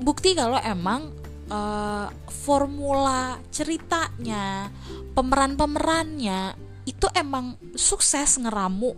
Bukti 0.00 0.32
kalau 0.32 0.56
emang 0.64 1.12
uh, 1.52 2.08
formula 2.30 3.36
ceritanya, 3.52 4.72
pemeran-pemerannya 5.12 6.56
itu 6.88 7.06
emang 7.12 7.60
sukses 7.76 8.40
ngeramu 8.40 8.96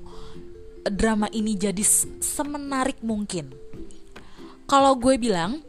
drama 0.86 1.26
ini 1.34 1.58
jadi 1.58 1.82
semenarik 2.22 3.02
mungkin. 3.02 3.50
Kalau 4.70 4.94
gue 4.96 5.18
bilang 5.18 5.60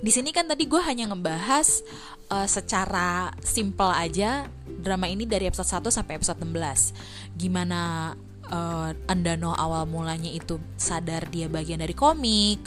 di 0.00 0.10
sini 0.10 0.32
kan 0.32 0.48
tadi 0.48 0.64
gue 0.64 0.80
hanya 0.80 1.12
ngebahas 1.12 1.84
uh, 2.32 2.48
secara 2.48 3.30
simple 3.44 3.92
aja 3.92 4.48
drama 4.82 5.06
ini 5.06 5.28
dari 5.28 5.46
episode 5.46 5.68
1 5.68 5.92
sampai 5.92 6.18
episode 6.18 6.40
16 6.42 7.38
gimana 7.38 8.12
uh, 8.50 8.90
Andano 9.06 9.54
awal 9.54 9.86
mulanya 9.86 10.28
itu 10.28 10.58
sadar 10.74 11.30
dia 11.30 11.46
bagian 11.46 11.80
dari 11.80 11.94
komik 11.94 12.60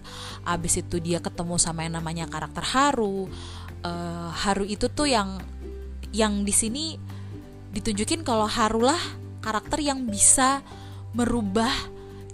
abis 0.47 0.86
itu 0.86 0.97
dia 1.04 1.19
ketemu 1.19 1.60
sama 1.60 1.86
yang 1.86 1.99
namanya 1.99 2.26
karakter 2.28 2.63
Haru. 2.63 3.28
Uh, 3.84 4.32
Haru 4.32 4.63
itu 4.63 4.88
tuh 4.88 5.12
yang 5.12 5.43
yang 6.15 6.47
di 6.47 6.56
sini 6.56 6.95
ditunjukin 7.76 8.23
kalau 8.23 8.47
Haru 8.47 8.86
lah 8.86 8.99
karakter 9.43 9.84
yang 9.84 10.08
bisa 10.08 10.63
merubah 11.12 11.71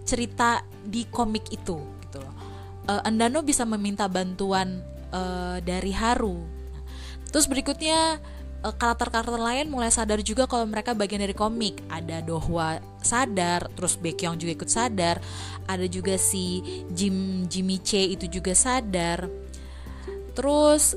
cerita 0.06 0.62
di 0.86 1.06
komik 1.10 1.50
itu 1.50 1.78
gitu 2.06 2.18
loh. 2.22 2.36
Uh, 2.90 3.02
Andano 3.06 3.42
bisa 3.46 3.66
meminta 3.66 4.10
bantuan 4.10 4.82
uh, 5.14 5.58
dari 5.62 5.94
Haru. 5.94 6.42
Terus 7.30 7.46
berikutnya 7.46 8.18
eh, 8.18 8.39
karakter-karakter 8.60 9.40
lain 9.40 9.72
mulai 9.72 9.88
sadar 9.88 10.20
juga 10.20 10.44
kalau 10.44 10.68
mereka 10.68 10.92
bagian 10.92 11.24
dari 11.24 11.36
komik. 11.36 11.80
Ada 11.88 12.20
Dohwa 12.20 12.80
sadar, 13.00 13.72
terus 13.74 13.96
Baekhyun 13.96 14.36
juga 14.36 14.52
ikut 14.60 14.70
sadar. 14.70 15.24
Ada 15.66 15.88
juga 15.88 16.20
si 16.20 16.62
Jim 16.92 17.48
Jimmy 17.48 17.80
Che 17.80 18.16
itu 18.16 18.28
juga 18.28 18.52
sadar. 18.52 19.32
Terus 20.36 20.96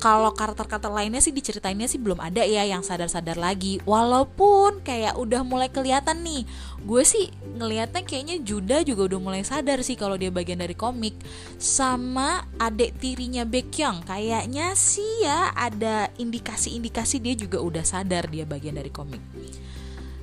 kalau 0.00 0.32
karakter-karakter 0.32 0.88
lainnya 0.88 1.20
sih 1.20 1.28
diceritainnya 1.28 1.84
sih 1.84 2.00
belum 2.00 2.16
ada 2.24 2.40
ya 2.40 2.64
yang 2.64 2.80
sadar-sadar 2.80 3.36
lagi. 3.36 3.84
Walaupun 3.84 4.80
kayak 4.80 5.20
udah 5.20 5.44
mulai 5.44 5.68
kelihatan 5.68 6.24
nih 6.24 6.48
gue 6.80 7.02
sih 7.04 7.28
ngelihatnya 7.60 8.00
kayaknya 8.08 8.40
Juda 8.40 8.80
juga 8.80 9.12
udah 9.12 9.20
mulai 9.20 9.44
sadar 9.44 9.84
sih 9.84 10.00
kalau 10.00 10.16
dia 10.16 10.32
bagian 10.32 10.64
dari 10.64 10.72
komik. 10.72 11.12
Sama 11.60 12.48
adik 12.56 12.96
tirinya 12.96 13.44
Baekhyun 13.44 14.00
kayaknya 14.08 14.72
sih 14.72 15.28
ya 15.28 15.52
ada 15.52 16.08
indikasi-indikasi 16.16 17.20
dia 17.20 17.36
juga 17.36 17.60
udah 17.60 17.84
sadar 17.84 18.24
dia 18.32 18.48
bagian 18.48 18.80
dari 18.80 18.88
komik. 18.88 19.20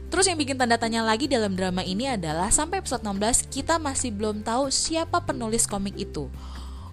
Terus 0.09 0.25
yang 0.25 0.41
bikin 0.41 0.57
tanda 0.57 0.81
tanya 0.81 1.05
lagi 1.05 1.29
dalam 1.29 1.53
drama 1.53 1.85
ini 1.85 2.09
adalah 2.09 2.49
sampai 2.49 2.81
episode 2.81 3.05
16 3.05 3.53
kita 3.53 3.77
masih 3.77 4.09
belum 4.09 4.41
tahu 4.41 4.73
siapa 4.73 5.21
penulis 5.21 5.69
komik 5.69 5.93
itu. 5.93 6.31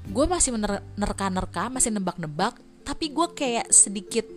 Gue 0.04 0.28
masih 0.28 0.52
menerka-nerka, 0.52 1.72
masih 1.72 1.88
nebak-nebak 1.88 2.60
tapi 2.84 3.10
gue 3.10 3.26
kayak 3.32 3.72
sedikit 3.72 4.28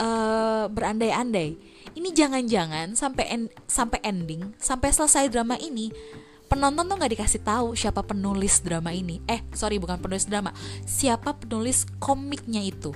uh, 0.00 0.66
berandai-andai. 0.72 1.54
Ini 1.94 2.10
jangan-jangan 2.10 2.98
sampai 2.98 3.24
en 3.30 3.42
sampai 3.70 4.02
ending 4.02 4.50
sampai 4.58 4.90
selesai 4.90 5.30
drama 5.30 5.54
ini 5.62 5.94
penonton 6.50 6.90
tuh 6.90 6.96
nggak 6.98 7.12
dikasih 7.14 7.42
tahu 7.46 7.78
siapa 7.78 8.02
penulis 8.02 8.58
drama 8.64 8.90
ini. 8.90 9.22
Eh 9.30 9.46
sorry 9.54 9.78
bukan 9.78 10.02
penulis 10.02 10.26
drama. 10.26 10.50
Siapa 10.82 11.38
penulis 11.38 11.86
komiknya 12.02 12.64
itu. 12.66 12.90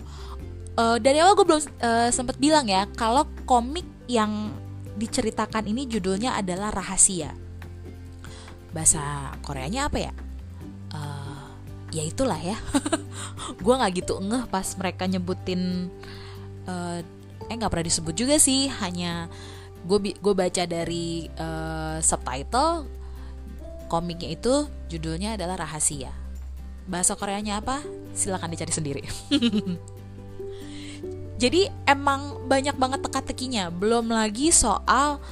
Uh, 0.75 0.99
dari 0.99 1.23
awal 1.23 1.39
gue 1.39 1.47
belum 1.47 1.63
uh, 1.63 2.11
sempet 2.11 2.39
bilang 2.43 2.67
ya 2.67 2.91
kalau 2.99 3.27
komik 3.47 3.87
yang 4.11 4.51
diceritakan 4.99 5.71
ini 5.71 5.87
judulnya 5.87 6.35
adalah 6.35 6.75
rahasia. 6.75 7.31
Bahasa 8.75 9.31
Koreanya 9.47 9.87
apa 9.87 9.99
ya 10.11 10.13
ya 11.91 12.03
itulah 12.05 12.39
ya. 12.39 12.57
Gue 13.65 13.75
nggak 13.75 13.93
gitu 14.05 14.21
ngeh 14.21 14.45
pas 14.49 14.67
mereka 14.77 15.09
nyebutin 15.09 15.93
uh, 16.69 17.01
eh 17.49 17.55
nggak 17.55 17.71
pernah 17.73 17.87
disebut 17.87 18.15
juga 18.15 18.37
sih. 18.37 18.69
Hanya 18.69 19.29
gue 19.79 20.19
gue 20.19 20.35
baca 20.35 20.63
dari 20.67 21.31
uh, 21.39 22.03
subtitle 22.03 22.85
komiknya 23.89 24.37
itu 24.37 24.69
judulnya 24.93 25.35
adalah 25.41 25.65
rahasia. 25.65 26.13
Bahasa 26.89 27.17
Koreanya 27.17 27.61
apa? 27.61 27.81
Silahkan 28.13 28.53
dicari 28.53 28.73
sendiri. 28.73 29.03
Jadi 31.43 31.71
emang 31.87 32.51
banyak 32.51 32.75
banget 32.75 33.01
teka-tekinya. 33.07 33.71
Belum 33.71 34.11
lagi 34.11 34.51
soal 34.51 35.23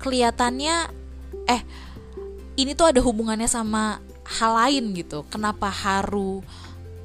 kelihatannya 0.00 0.88
eh 1.50 1.62
ini 2.56 2.72
tuh 2.78 2.94
ada 2.94 3.00
hubungannya 3.02 3.50
sama 3.50 3.98
hal 4.38 4.52
lain 4.54 4.94
gitu. 4.94 5.26
Kenapa 5.26 5.66
Haru 5.66 6.46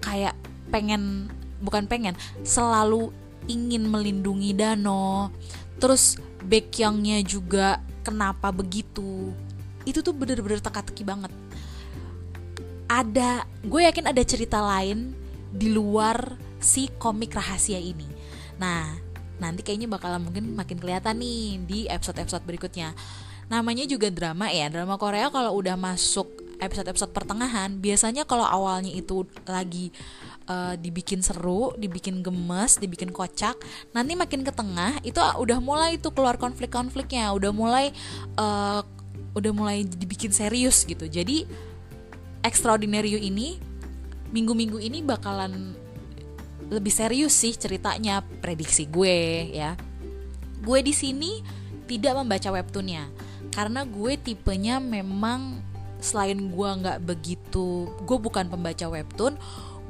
kayak 0.05 0.37
pengen 0.69 1.33
bukan 1.63 1.89
pengen 1.89 2.13
selalu 2.45 3.09
ingin 3.49 3.89
melindungi 3.89 4.53
Dano 4.53 5.33
terus 5.81 6.17
Baekhyungnya 6.45 7.25
juga 7.25 7.81
kenapa 8.05 8.53
begitu? 8.53 9.33
Itu 9.81 10.05
tuh 10.05 10.13
bener-bener 10.13 10.61
teka-teki 10.61 11.01
banget. 11.01 11.33
Ada 12.85 13.49
gue 13.65 13.81
yakin 13.81 14.05
ada 14.13 14.21
cerita 14.21 14.61
lain 14.61 15.17
di 15.49 15.73
luar 15.73 16.37
si 16.61 16.85
komik 17.01 17.33
rahasia 17.33 17.81
ini. 17.81 18.05
Nah 18.61 18.93
nanti 19.41 19.65
kayaknya 19.65 19.89
bakalan 19.89 20.21
mungkin 20.21 20.53
makin 20.53 20.77
kelihatan 20.77 21.17
nih 21.17 21.57
di 21.65 21.79
episode-episode 21.89 22.45
berikutnya. 22.45 22.93
Namanya 23.49 23.89
juga 23.89 24.13
drama 24.13 24.53
ya 24.53 24.69
drama 24.69 25.01
Korea 25.01 25.33
kalau 25.33 25.57
udah 25.57 25.73
masuk 25.73 26.44
episode-episode 26.59 27.11
pertengahan 27.11 27.77
biasanya 27.79 28.23
kalau 28.23 28.45
awalnya 28.45 28.91
itu 28.91 29.27
lagi 29.45 29.91
uh, 30.49 30.73
dibikin 30.77 31.21
seru, 31.21 31.73
dibikin 31.75 32.21
gemes, 32.21 32.77
dibikin 32.77 33.09
kocak, 33.11 33.57
nanti 33.91 34.13
makin 34.13 34.45
ke 34.45 34.51
tengah 34.53 34.97
itu 35.01 35.17
udah 35.19 35.59
mulai 35.59 35.97
itu 35.97 36.09
keluar 36.13 36.37
konflik-konfliknya, 36.37 37.33
udah 37.33 37.51
mulai 37.51 37.91
uh, 38.37 38.81
udah 39.35 39.51
mulai 39.51 39.83
dibikin 39.83 40.31
serius 40.31 40.87
gitu. 40.87 41.05
Jadi 41.05 41.45
Extraordinary 42.45 43.17
You 43.17 43.21
ini 43.21 43.57
minggu-minggu 44.29 44.77
ini 44.77 45.01
bakalan 45.01 45.73
lebih 46.69 46.93
serius 46.93 47.33
sih 47.33 47.53
ceritanya 47.57 48.21
prediksi 48.21 48.85
gue 48.85 49.49
ya. 49.53 49.73
Gue 50.61 50.81
di 50.81 50.93
sini 50.93 51.41
tidak 51.85 52.17
membaca 52.21 52.49
webtoonnya 52.53 53.05
karena 53.53 53.85
gue 53.85 54.17
tipenya 54.17 54.81
memang 54.81 55.61
selain 56.05 56.37
gue 56.37 56.69
nggak 56.85 57.01
begitu 57.01 57.89
gue 58.05 58.17
bukan 58.21 58.45
pembaca 58.45 58.85
webtoon 58.85 59.33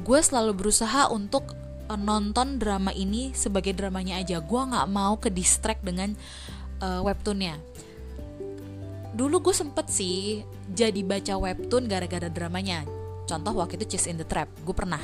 gue 0.03 0.19
selalu 0.19 0.55
berusaha 0.55 1.11
untuk 1.11 1.55
uh, 1.87 1.99
nonton 1.99 2.57
drama 2.57 2.91
ini 2.91 3.31
sebagai 3.37 3.71
dramanya 3.71 4.19
aja. 4.19 4.41
Gue 4.41 4.61
nggak 4.61 4.87
mau 4.89 5.15
ke 5.21 5.29
distract 5.31 5.85
dengan 5.85 6.17
uh, 6.81 7.01
webtoonnya. 7.05 7.55
Dulu 9.15 9.39
gue 9.39 9.55
sempet 9.55 9.87
sih 9.87 10.43
jadi 10.67 10.99
baca 11.05 11.39
webtoon 11.39 11.87
gara-gara 11.87 12.27
dramanya. 12.27 12.83
Contoh 13.25 13.55
waktu 13.55 13.79
itu 13.79 13.95
Chase 13.95 14.11
in 14.11 14.19
the 14.19 14.27
Trap 14.27 14.51
gue 14.67 14.75
pernah. 14.75 15.01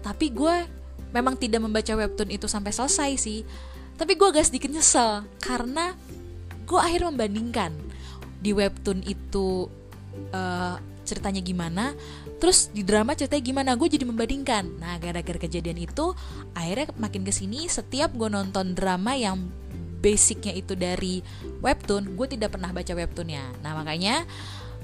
Tapi 0.00 0.32
gue 0.32 0.64
memang 1.12 1.36
tidak 1.36 1.60
membaca 1.62 1.92
webtoon 1.92 2.32
itu 2.32 2.48
sampai 2.48 2.72
selesai 2.72 3.10
sih. 3.20 3.44
Tapi 3.94 4.18
gue 4.18 4.26
agak 4.26 4.48
sedikit 4.48 4.72
nyesel 4.72 5.28
karena 5.38 5.92
gue 6.64 6.78
akhirnya 6.80 7.12
membandingkan. 7.12 7.72
Di 8.44 8.52
webtoon 8.52 9.00
itu 9.08 9.72
uh, 10.32 10.76
ceritanya 11.04 11.44
gimana 11.44 11.92
terus 12.40 12.72
di 12.72 12.80
drama 12.80 13.12
ceritanya 13.12 13.44
gimana 13.44 13.70
gue 13.76 13.88
jadi 13.88 14.04
membandingkan. 14.08 14.80
Nah 14.80 14.96
gara-gara 14.98 15.36
kejadian 15.36 15.84
itu 15.84 16.16
akhirnya 16.56 16.90
makin 16.96 17.22
ke 17.22 17.32
sini 17.32 17.68
setiap 17.68 18.12
gue 18.16 18.28
nonton 18.28 18.72
drama 18.72 19.14
yang 19.14 19.38
basicnya 20.04 20.52
itu 20.52 20.76
dari 20.76 21.24
webtoon 21.64 22.16
gue 22.16 22.26
tidak 22.36 22.56
pernah 22.56 22.72
baca 22.72 22.92
webtoonnya. 22.92 23.64
Nah 23.64 23.72
makanya 23.72 24.28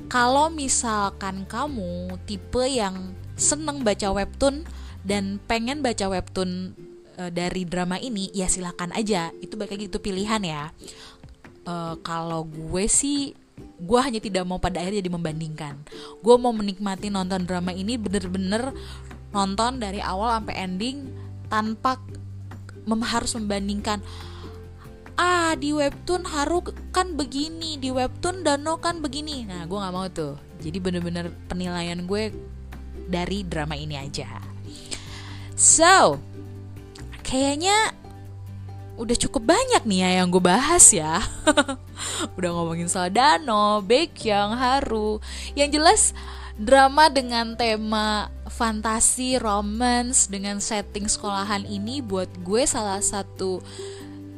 kalau 0.09 0.49
misalkan 0.49 1.45
kamu 1.45 2.17
tipe 2.25 2.65
yang 2.65 3.13
seneng 3.37 3.85
baca 3.85 4.13
webtoon 4.13 4.65
dan 5.05 5.41
pengen 5.45 5.85
baca 5.85 6.09
webtoon 6.09 6.73
uh, 7.21 7.29
dari 7.29 7.69
drama 7.69 8.01
ini 8.01 8.33
ya 8.33 8.49
silahkan 8.49 8.89
aja. 8.97 9.29
Itu 9.45 9.61
balik 9.61 9.77
gitu 9.77 10.01
pilihan 10.01 10.41
ya. 10.41 10.73
Uh, 11.69 12.01
kalau 12.01 12.49
gue 12.49 12.89
sih 12.89 13.37
gue 13.81 14.01
hanya 14.01 14.21
tidak 14.21 14.45
mau 14.45 14.61
pada 14.61 14.81
akhirnya 14.85 15.01
jadi 15.01 15.13
membandingkan. 15.13 15.75
Gue 16.21 16.37
mau 16.37 16.53
menikmati 16.53 17.09
nonton 17.09 17.49
drama 17.49 17.73
ini 17.73 17.97
bener-bener 17.97 18.77
nonton 19.33 19.81
dari 19.81 20.05
awal 20.05 20.37
sampai 20.41 20.55
ending 20.61 21.09
tanpa 21.49 21.97
mem 22.85 23.01
harus 23.01 23.33
membandingkan. 23.37 24.05
Ah 25.21 25.53
di 25.57 25.77
webtoon 25.77 26.25
Haru 26.25 26.65
kan 26.97 27.13
begini 27.13 27.77
di 27.77 27.93
webtoon 27.93 28.45
Dano 28.45 28.81
kan 28.81 29.01
begini. 29.05 29.45
Nah 29.49 29.65
gue 29.65 29.79
nggak 29.79 29.95
mau 29.95 30.09
tuh. 30.09 30.37
Jadi 30.61 30.77
bener-bener 30.81 31.33
penilaian 31.49 32.05
gue 32.05 32.33
dari 33.09 33.45
drama 33.45 33.77
ini 33.77 33.97
aja. 33.97 34.29
So 35.57 36.21
kayaknya 37.21 38.00
udah 39.01 39.17
cukup 39.17 39.57
banyak 39.57 39.83
nih 39.89 40.05
ya 40.05 40.11
yang 40.21 40.29
gue 40.29 40.45
bahas 40.45 40.93
ya. 40.93 41.25
Udah 42.37 42.51
ngomongin 42.53 42.85
soal 42.85 43.09
Dano, 43.09 43.81
Baekhyun, 43.81 44.53
Haru. 44.61 45.25
Yang 45.57 45.71
jelas 45.81 46.03
drama 46.61 47.09
dengan 47.09 47.57
tema 47.57 48.29
fantasi, 48.53 49.41
romance 49.41 50.29
dengan 50.29 50.61
setting 50.61 51.09
sekolahan 51.09 51.65
ini 51.65 52.05
buat 52.05 52.29
gue 52.45 52.69
salah 52.69 53.01
satu 53.01 53.65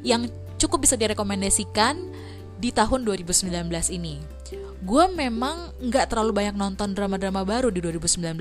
yang 0.06 0.30
cukup 0.62 0.86
bisa 0.86 0.94
direkomendasikan 0.94 1.98
di 2.62 2.70
tahun 2.70 3.02
2019 3.02 3.50
ini. 3.90 4.22
Gue 4.82 5.10
memang 5.10 5.74
nggak 5.82 6.14
terlalu 6.14 6.42
banyak 6.42 6.54
nonton 6.54 6.94
drama-drama 6.94 7.42
baru 7.42 7.70
di 7.70 7.82
2019 7.82 8.38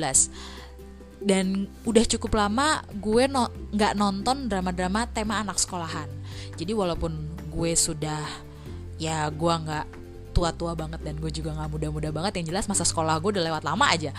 dan 1.22 1.70
udah 1.86 2.02
cukup 2.06 2.34
lama 2.34 2.82
gue 2.98 3.30
nggak 3.30 3.94
no, 3.94 4.10
nonton 4.10 4.50
drama-drama 4.50 5.06
tema 5.14 5.38
anak 5.42 5.62
sekolahan. 5.62 6.10
Jadi 6.58 6.74
walaupun 6.74 7.14
gue 7.54 7.72
sudah 7.78 8.26
ya 8.98 9.30
gue 9.30 9.54
nggak 9.54 9.86
tua-tua 10.34 10.74
banget 10.74 11.04
dan 11.06 11.20
gue 11.22 11.30
juga 11.30 11.54
nggak 11.54 11.70
muda-muda 11.70 12.10
banget 12.10 12.42
yang 12.42 12.56
jelas 12.56 12.66
masa 12.66 12.88
sekolah 12.88 13.22
gue 13.22 13.38
udah 13.38 13.46
lewat 13.54 13.64
lama 13.64 13.86
aja. 13.86 14.12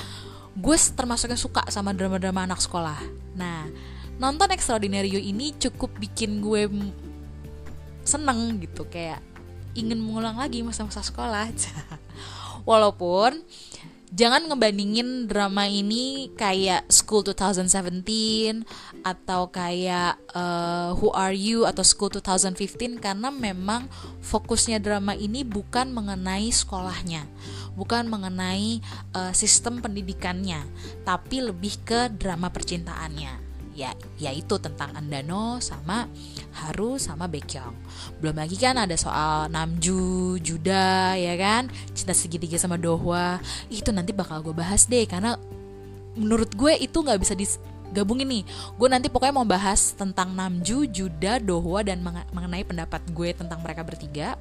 Gue 0.55 0.77
termasuknya 0.79 1.39
suka 1.41 1.67
sama 1.75 1.91
drama-drama 1.91 2.47
anak 2.47 2.63
sekolah. 2.63 2.99
Nah 3.35 3.67
nonton 4.23 4.55
Extraordinary 4.55 5.11
You 5.11 5.19
ini 5.19 5.59
cukup 5.59 5.91
bikin 5.99 6.39
gue 6.39 6.71
seneng 8.07 8.63
gitu 8.63 8.87
kayak 8.87 9.19
ingin 9.75 9.99
mengulang 9.99 10.39
lagi 10.39 10.63
masa-masa 10.63 11.03
sekolah. 11.03 11.51
Walaupun 12.69 13.43
jangan 14.13 14.45
ngebandingin 14.45 15.25
drama 15.25 15.65
ini 15.65 16.29
kayak 16.37 16.85
School 16.93 17.25
2017 17.25 18.05
atau 19.01 19.49
kayak 19.49 20.21
uh, 20.37 20.93
Who 21.01 21.09
Are 21.17 21.33
You 21.33 21.65
atau 21.65 21.81
School 21.81 22.13
2015 22.13 23.01
karena 23.01 23.33
memang 23.33 23.89
fokusnya 24.21 24.85
drama 24.85 25.17
ini 25.17 25.49
bukan 25.49 25.97
mengenai 25.97 26.53
sekolahnya, 26.53 27.25
bukan 27.73 28.13
mengenai 28.13 28.85
uh, 29.17 29.33
sistem 29.33 29.81
pendidikannya, 29.81 30.61
tapi 31.09 31.41
lebih 31.41 31.81
ke 31.81 32.13
drama 32.13 32.53
percintaannya. 32.53 33.52
Ya 33.73 33.97
yaitu 34.21 34.61
tentang 34.61 34.93
Andano 34.93 35.57
sama 35.65 36.05
Haru 36.53 37.01
sama 37.01 37.25
Baekhyun 37.25 37.73
belum 38.21 38.37
lagi 38.39 38.55
kan 38.61 38.79
ada 38.79 38.95
soal 38.95 39.51
Namju 39.51 40.39
Juda 40.39 41.15
ya 41.19 41.35
kan? 41.35 41.69
Cinta 41.93 42.15
segitiga 42.15 42.57
sama 42.59 42.79
Dohwa. 42.79 43.43
Itu 43.67 43.91
nanti 43.91 44.15
bakal 44.15 44.41
gue 44.45 44.55
bahas 44.55 44.87
deh 44.87 45.05
karena 45.07 45.37
menurut 46.15 46.53
gue 46.55 46.73
itu 46.79 46.95
nggak 46.95 47.21
bisa 47.21 47.35
digabungin 47.35 48.29
nih. 48.29 48.45
Gue 48.79 48.89
nanti 48.91 49.11
pokoknya 49.11 49.35
mau 49.35 49.49
bahas 49.49 49.95
tentang 49.97 50.35
Namju 50.35 50.87
Juda 50.91 51.43
Dohwa 51.43 51.83
dan 51.83 52.03
mengenai 52.31 52.63
pendapat 52.63 53.03
gue 53.11 53.35
tentang 53.35 53.61
mereka 53.63 53.83
bertiga 53.83 54.39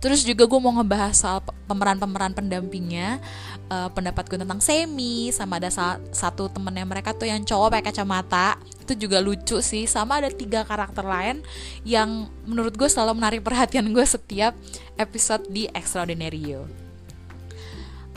Terus 0.00 0.24
juga 0.24 0.48
gue 0.48 0.60
mau 0.60 0.72
ngebahas 0.80 1.12
soal 1.12 1.44
pemeran-pemeran 1.68 2.32
pendampingnya 2.32 3.20
uh, 3.68 3.92
Pendapat 3.92 4.32
gue 4.32 4.40
tentang 4.40 4.56
Semi 4.58 5.28
Sama 5.28 5.60
ada 5.60 5.68
salah 5.68 6.00
satu 6.08 6.48
temennya 6.48 6.88
mereka 6.88 7.12
tuh 7.12 7.28
yang 7.28 7.44
cowok 7.44 7.76
pakai 7.78 7.92
kacamata. 7.92 8.56
Itu 8.80 8.96
juga 8.96 9.20
lucu 9.20 9.60
sih 9.60 9.84
Sama 9.84 10.24
ada 10.24 10.32
tiga 10.32 10.64
karakter 10.64 11.04
lain 11.04 11.44
Yang 11.84 12.32
menurut 12.48 12.72
gue 12.80 12.88
selalu 12.88 13.20
menarik 13.20 13.44
perhatian 13.44 13.92
gue 13.92 14.04
setiap 14.08 14.56
episode 14.96 15.44
di 15.52 15.68
Extraordinary 15.68 16.40
You 16.40 16.64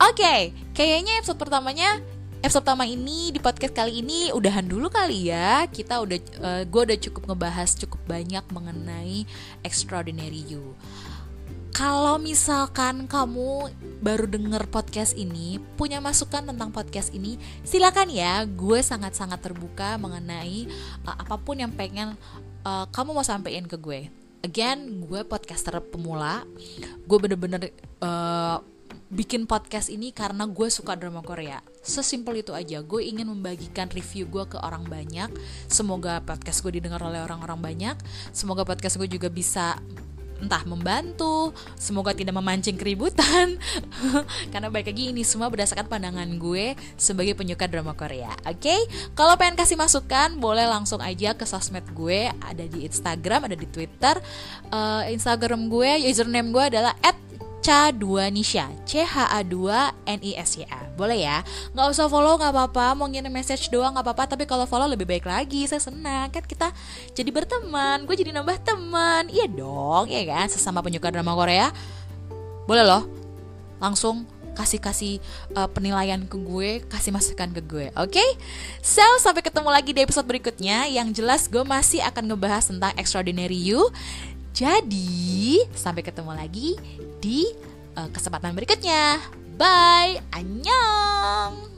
Oke, 0.02 0.26
okay, 0.26 0.40
kayaknya 0.74 1.22
episode 1.22 1.38
pertamanya 1.38 2.02
episode 2.44 2.68
pertama 2.68 2.84
ini 2.84 3.32
di 3.32 3.40
podcast 3.40 3.72
kali 3.72 4.04
ini 4.04 4.36
udahan 4.36 4.68
dulu 4.68 4.92
kali 4.92 5.32
ya. 5.32 5.64
Kita 5.72 6.04
udah 6.04 6.20
uh, 6.44 6.48
eh, 6.60 6.64
gue 6.68 6.82
udah 6.92 6.98
cukup 7.00 7.32
ngebahas 7.32 7.72
cukup 7.80 8.04
banyak 8.04 8.44
mengenai 8.52 9.24
extraordinary 9.64 10.44
you 10.52 10.76
kalau 11.74 12.22
misalkan 12.22 13.10
kamu 13.10 13.74
baru 14.06 14.30
denger 14.30 14.70
podcast 14.70 15.18
ini, 15.18 15.58
punya 15.74 15.98
masukan 15.98 16.46
tentang 16.46 16.70
podcast 16.70 17.10
ini, 17.18 17.42
silakan 17.66 18.14
ya. 18.14 18.46
Gue 18.46 18.86
sangat-sangat 18.86 19.42
terbuka 19.42 19.98
mengenai 19.98 20.70
uh, 21.10 21.18
apa 21.18 21.34
pun 21.42 21.58
yang 21.58 21.74
pengen 21.74 22.14
uh, 22.62 22.86
kamu 22.94 23.18
mau 23.18 23.26
sampaikan 23.26 23.66
ke 23.66 23.82
gue. 23.82 24.14
Again, 24.46 25.02
gue 25.02 25.26
podcaster 25.26 25.74
pemula. 25.82 26.46
Gue 27.10 27.18
bener-bener 27.18 27.74
uh, 28.06 28.62
bikin 29.10 29.50
podcast 29.50 29.90
ini 29.90 30.14
karena 30.14 30.46
gue 30.46 30.68
suka 30.70 30.94
drama 30.94 31.26
Korea. 31.26 31.62
Sesimpel 31.82 32.46
itu 32.46 32.54
aja. 32.54 32.86
Gue 32.86 33.10
ingin 33.10 33.34
membagikan 33.34 33.90
review 33.90 34.30
gue 34.30 34.46
ke 34.46 34.62
orang 34.62 34.86
banyak. 34.86 35.34
Semoga 35.66 36.22
podcast 36.22 36.62
gue 36.62 36.78
didengar 36.78 37.02
oleh 37.02 37.24
orang-orang 37.24 37.58
banyak. 37.62 37.96
Semoga 38.30 38.62
podcast 38.62 39.02
gue 39.02 39.10
juga 39.10 39.32
bisa 39.32 39.80
entah 40.44 40.64
membantu, 40.68 41.56
semoga 41.80 42.12
tidak 42.12 42.36
memancing 42.36 42.76
keributan. 42.76 43.56
Karena 44.52 44.68
baik 44.68 44.92
lagi 44.92 45.16
ini 45.16 45.24
semua 45.24 45.48
berdasarkan 45.48 45.88
pandangan 45.88 46.28
gue 46.36 46.76
sebagai 47.00 47.34
penyuka 47.34 47.66
drama 47.72 47.96
Korea. 47.96 48.36
Oke, 48.44 48.68
okay? 48.68 48.80
kalau 49.16 49.40
pengen 49.40 49.56
kasih 49.56 49.80
masukan 49.80 50.36
boleh 50.38 50.68
langsung 50.68 51.00
aja 51.00 51.32
ke 51.34 51.48
sosmed 51.48 51.88
gue 51.96 52.28
ada 52.28 52.66
di 52.68 52.84
Instagram, 52.84 53.48
ada 53.48 53.58
di 53.58 53.68
Twitter. 53.72 54.20
Uh, 54.68 55.08
Instagram 55.08 55.72
gue, 55.72 56.12
username 56.12 56.52
gue 56.52 56.64
adalah 56.76 56.94
Ca2 57.64 58.28
Nisha 58.36 58.68
C-H-A-2 58.84 59.56
N-I-S-Y-A 60.04 60.80
Boleh 61.00 61.24
ya? 61.24 61.40
Nggak 61.72 61.88
usah 61.96 62.12
follow 62.12 62.36
nggak 62.36 62.52
apa-apa. 62.52 62.92
Mau 62.92 63.08
ngirim 63.08 63.32
message 63.32 63.72
doang 63.72 63.96
nggak 63.96 64.04
apa-apa. 64.04 64.36
Tapi 64.36 64.44
kalau 64.44 64.68
follow 64.68 64.86
lebih 64.86 65.08
baik 65.08 65.24
lagi 65.24 65.64
Saya 65.64 65.80
senang. 65.80 66.28
Kan 66.28 66.44
kita 66.44 66.76
jadi 67.16 67.32
berteman 67.32 68.04
Gue 68.04 68.20
jadi 68.20 68.36
nambah 68.36 68.60
teman. 68.68 69.32
Iya 69.32 69.48
dong 69.48 70.12
Iya 70.12 70.28
kan? 70.28 70.52
Sesama 70.52 70.84
penyuka 70.84 71.08
drama 71.08 71.32
Korea. 71.40 71.72
Boleh 72.68 72.84
loh. 72.84 73.08
Langsung 73.80 74.28
kasih-kasih 74.54 75.18
uh, 75.58 75.66
penilaian 75.66 76.22
ke 76.30 76.38
gue, 76.38 76.86
kasih 76.86 77.10
masukan 77.10 77.50
ke 77.50 77.62
gue, 77.66 77.88
oke? 77.98 78.14
Okay? 78.14 78.30
So, 78.86 79.02
sampai 79.20 79.42
ketemu 79.42 79.70
lagi 79.74 79.92
di 79.92 80.02
episode 80.06 80.30
berikutnya. 80.30 80.86
Yang 80.88 81.22
jelas 81.22 81.50
gue 81.50 81.66
masih 81.66 82.06
akan 82.06 82.34
ngebahas 82.34 82.70
tentang 82.70 82.94
Extraordinary 82.96 83.58
You. 83.58 83.90
Jadi, 84.54 85.66
sampai 85.74 86.06
ketemu 86.06 86.32
lagi 86.38 86.78
di 87.18 87.50
uh, 87.98 88.06
kesempatan 88.14 88.54
berikutnya. 88.54 89.18
Bye, 89.58 90.22
annyeong. 90.30 91.73